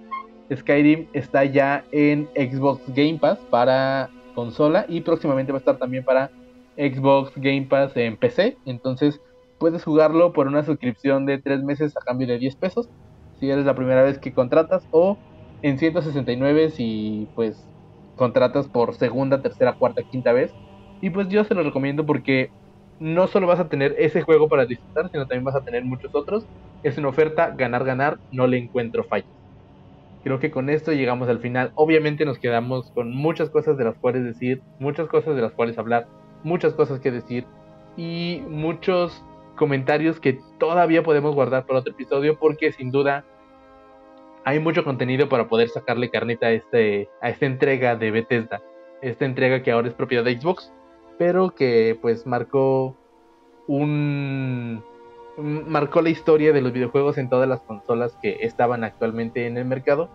[0.55, 6.05] Skyrim está ya en Xbox Game Pass para consola y próximamente va a estar también
[6.05, 6.31] para
[6.77, 8.57] Xbox Game Pass en PC.
[8.65, 9.21] Entonces
[9.59, 12.89] puedes jugarlo por una suscripción de 3 meses a cambio de 10 pesos
[13.39, 15.19] si eres la primera vez que contratas o
[15.63, 17.67] en 169 si pues
[18.17, 20.53] contratas por segunda, tercera, cuarta, quinta vez.
[21.01, 22.51] Y pues yo se lo recomiendo porque
[22.99, 26.15] no solo vas a tener ese juego para disfrutar, sino también vas a tener muchos
[26.15, 26.47] otros.
[26.83, 29.40] Es una oferta ganar, ganar, no le encuentro fallas.
[30.23, 31.73] Creo que con esto llegamos al final.
[31.75, 35.79] Obviamente nos quedamos con muchas cosas de las cuales decir, muchas cosas de las cuales
[35.79, 36.07] hablar,
[36.43, 37.47] muchas cosas que decir
[37.97, 39.25] y muchos
[39.57, 43.25] comentarios que todavía podemos guardar para otro episodio porque sin duda
[44.45, 48.63] hay mucho contenido para poder sacarle carnita a, este, a esta entrega de Bethesda.
[49.03, 50.73] Esta entrega que ahora es propiedad de Xbox,
[51.19, 52.97] pero que pues marcó
[53.67, 54.83] un
[55.39, 59.65] marcó la historia de los videojuegos en todas las consolas que estaban actualmente en el
[59.65, 60.11] mercado.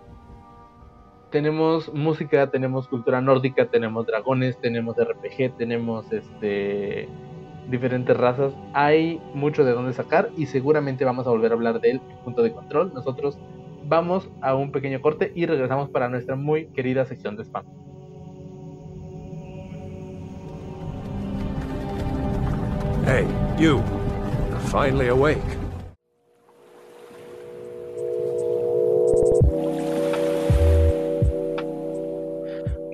[1.32, 7.10] Tenemos música, tenemos cultura nórdica, tenemos dragones, tenemos RPG, tenemos este
[7.70, 8.54] diferentes razas.
[8.74, 12.44] Hay mucho de dónde sacar y seguramente vamos a volver a hablar de él punto
[12.44, 12.94] de control.
[12.94, 13.38] Nosotros
[13.88, 17.66] vamos a un pequeño corte y regresamos para nuestra muy querida sección de spam.
[23.08, 23.28] Hey,
[23.60, 24.05] you.
[24.76, 25.65] Finally awake.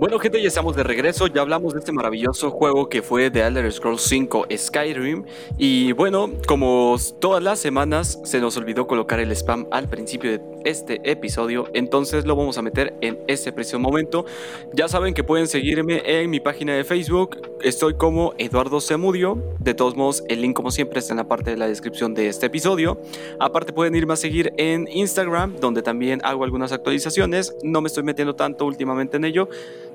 [0.02, 1.28] Bueno, gente, ya estamos de regreso.
[1.28, 5.26] Ya hablamos de este maravilloso juego que fue The Elder Scrolls 5 Skyrim.
[5.60, 10.42] Y bueno, como todas las semanas, se nos olvidó colocar el spam al principio de
[10.66, 11.70] este episodio.
[11.76, 14.26] Entonces lo vamos a meter en este preciso momento.
[14.74, 17.38] Ya saben que pueden seguirme en mi página de Facebook.
[17.62, 19.38] Estoy como Eduardo Semudio.
[19.60, 22.28] De todos modos, el link, como siempre, está en la parte de la descripción de
[22.28, 23.00] este episodio.
[23.40, 27.56] Aparte, pueden irme a seguir en Instagram, donde también hago algunas actualizaciones.
[27.62, 29.48] No me estoy metiendo tanto últimamente en ello.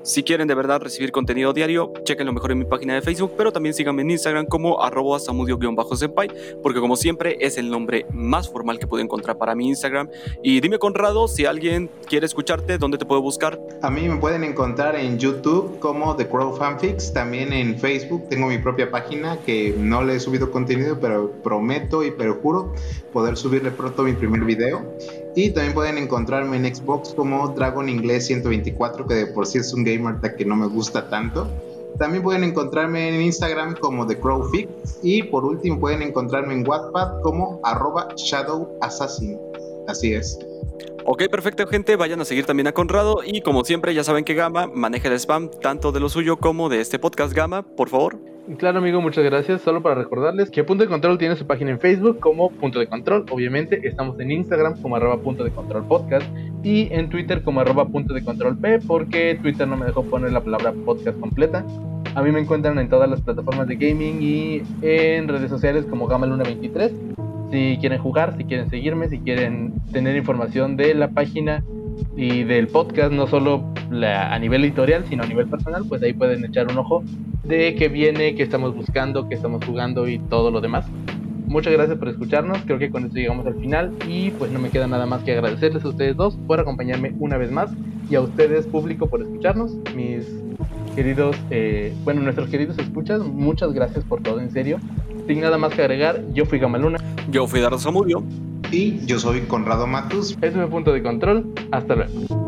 [0.07, 3.51] Si quieren de verdad recibir contenido diario, chequenlo mejor en mi página de Facebook, pero
[3.51, 6.29] también síganme en Instagram como arroba samudio-senpai,
[6.63, 10.07] porque como siempre es el nombre más formal que puedo encontrar para mi Instagram.
[10.41, 13.59] Y dime Conrado, si alguien quiere escucharte, ¿dónde te puedo buscar?
[13.81, 18.47] A mí me pueden encontrar en YouTube como The Crow Fanfics, también en Facebook tengo
[18.47, 22.73] mi propia página que no le he subido contenido, pero prometo y perjuro
[23.11, 24.85] poder subirle pronto mi primer video.
[25.37, 29.71] Y también pueden encontrarme en Xbox como Dragon Inglés 124, que de por sí es
[29.71, 31.47] un gamer que no me gusta tanto.
[31.99, 34.67] También pueden encontrarme en Instagram como The Crowfix.
[35.03, 39.37] Y por último pueden encontrarme en Wattpad como arroba Shadow Assassin.
[39.87, 40.39] Así es.
[41.05, 41.95] Ok, perfecto, gente.
[41.97, 43.17] Vayan a seguir también a Conrado.
[43.23, 46.67] Y como siempre, ya saben que Gama maneja el spam tanto de lo suyo como
[46.67, 47.31] de este podcast.
[47.33, 48.17] Gama, por favor.
[48.55, 49.61] Claro, amigo, muchas gracias.
[49.61, 52.87] Solo para recordarles que Punto de Control tiene su página en Facebook como Punto de
[52.87, 53.25] Control.
[53.29, 56.25] Obviamente, estamos en Instagram como arroba Punto de Control Podcast
[56.63, 60.31] y en Twitter como arroba Punto de Control P porque Twitter no me dejó poner
[60.31, 61.65] la palabra podcast completa.
[62.15, 66.07] A mí me encuentran en todas las plataformas de gaming y en redes sociales como
[66.07, 67.17] Gama Luna23
[67.51, 71.63] si quieren jugar, si quieren seguirme, si quieren tener información de la página
[72.15, 73.63] y del podcast, no solo
[74.03, 77.03] a nivel editorial, sino a nivel personal, pues ahí pueden echar un ojo
[77.43, 80.85] de qué viene, qué estamos buscando, qué estamos jugando y todo lo demás.
[81.47, 84.69] Muchas gracias por escucharnos, creo que con esto llegamos al final y pues no me
[84.69, 87.71] queda nada más que agradecerles a ustedes dos por acompañarme una vez más
[88.09, 90.27] y a ustedes público por escucharnos, mis
[90.97, 94.79] queridos, eh, bueno, nuestros queridos escuchas, muchas gracias por todo, en serio.
[95.27, 96.97] Sin nada más que agregar, yo fui Gamaluna.
[97.29, 98.23] Yo fui Dardo Zamudio.
[98.71, 100.31] Y yo soy Conrado Matus.
[100.31, 101.53] Este es mi punto de control.
[101.71, 102.46] Hasta luego.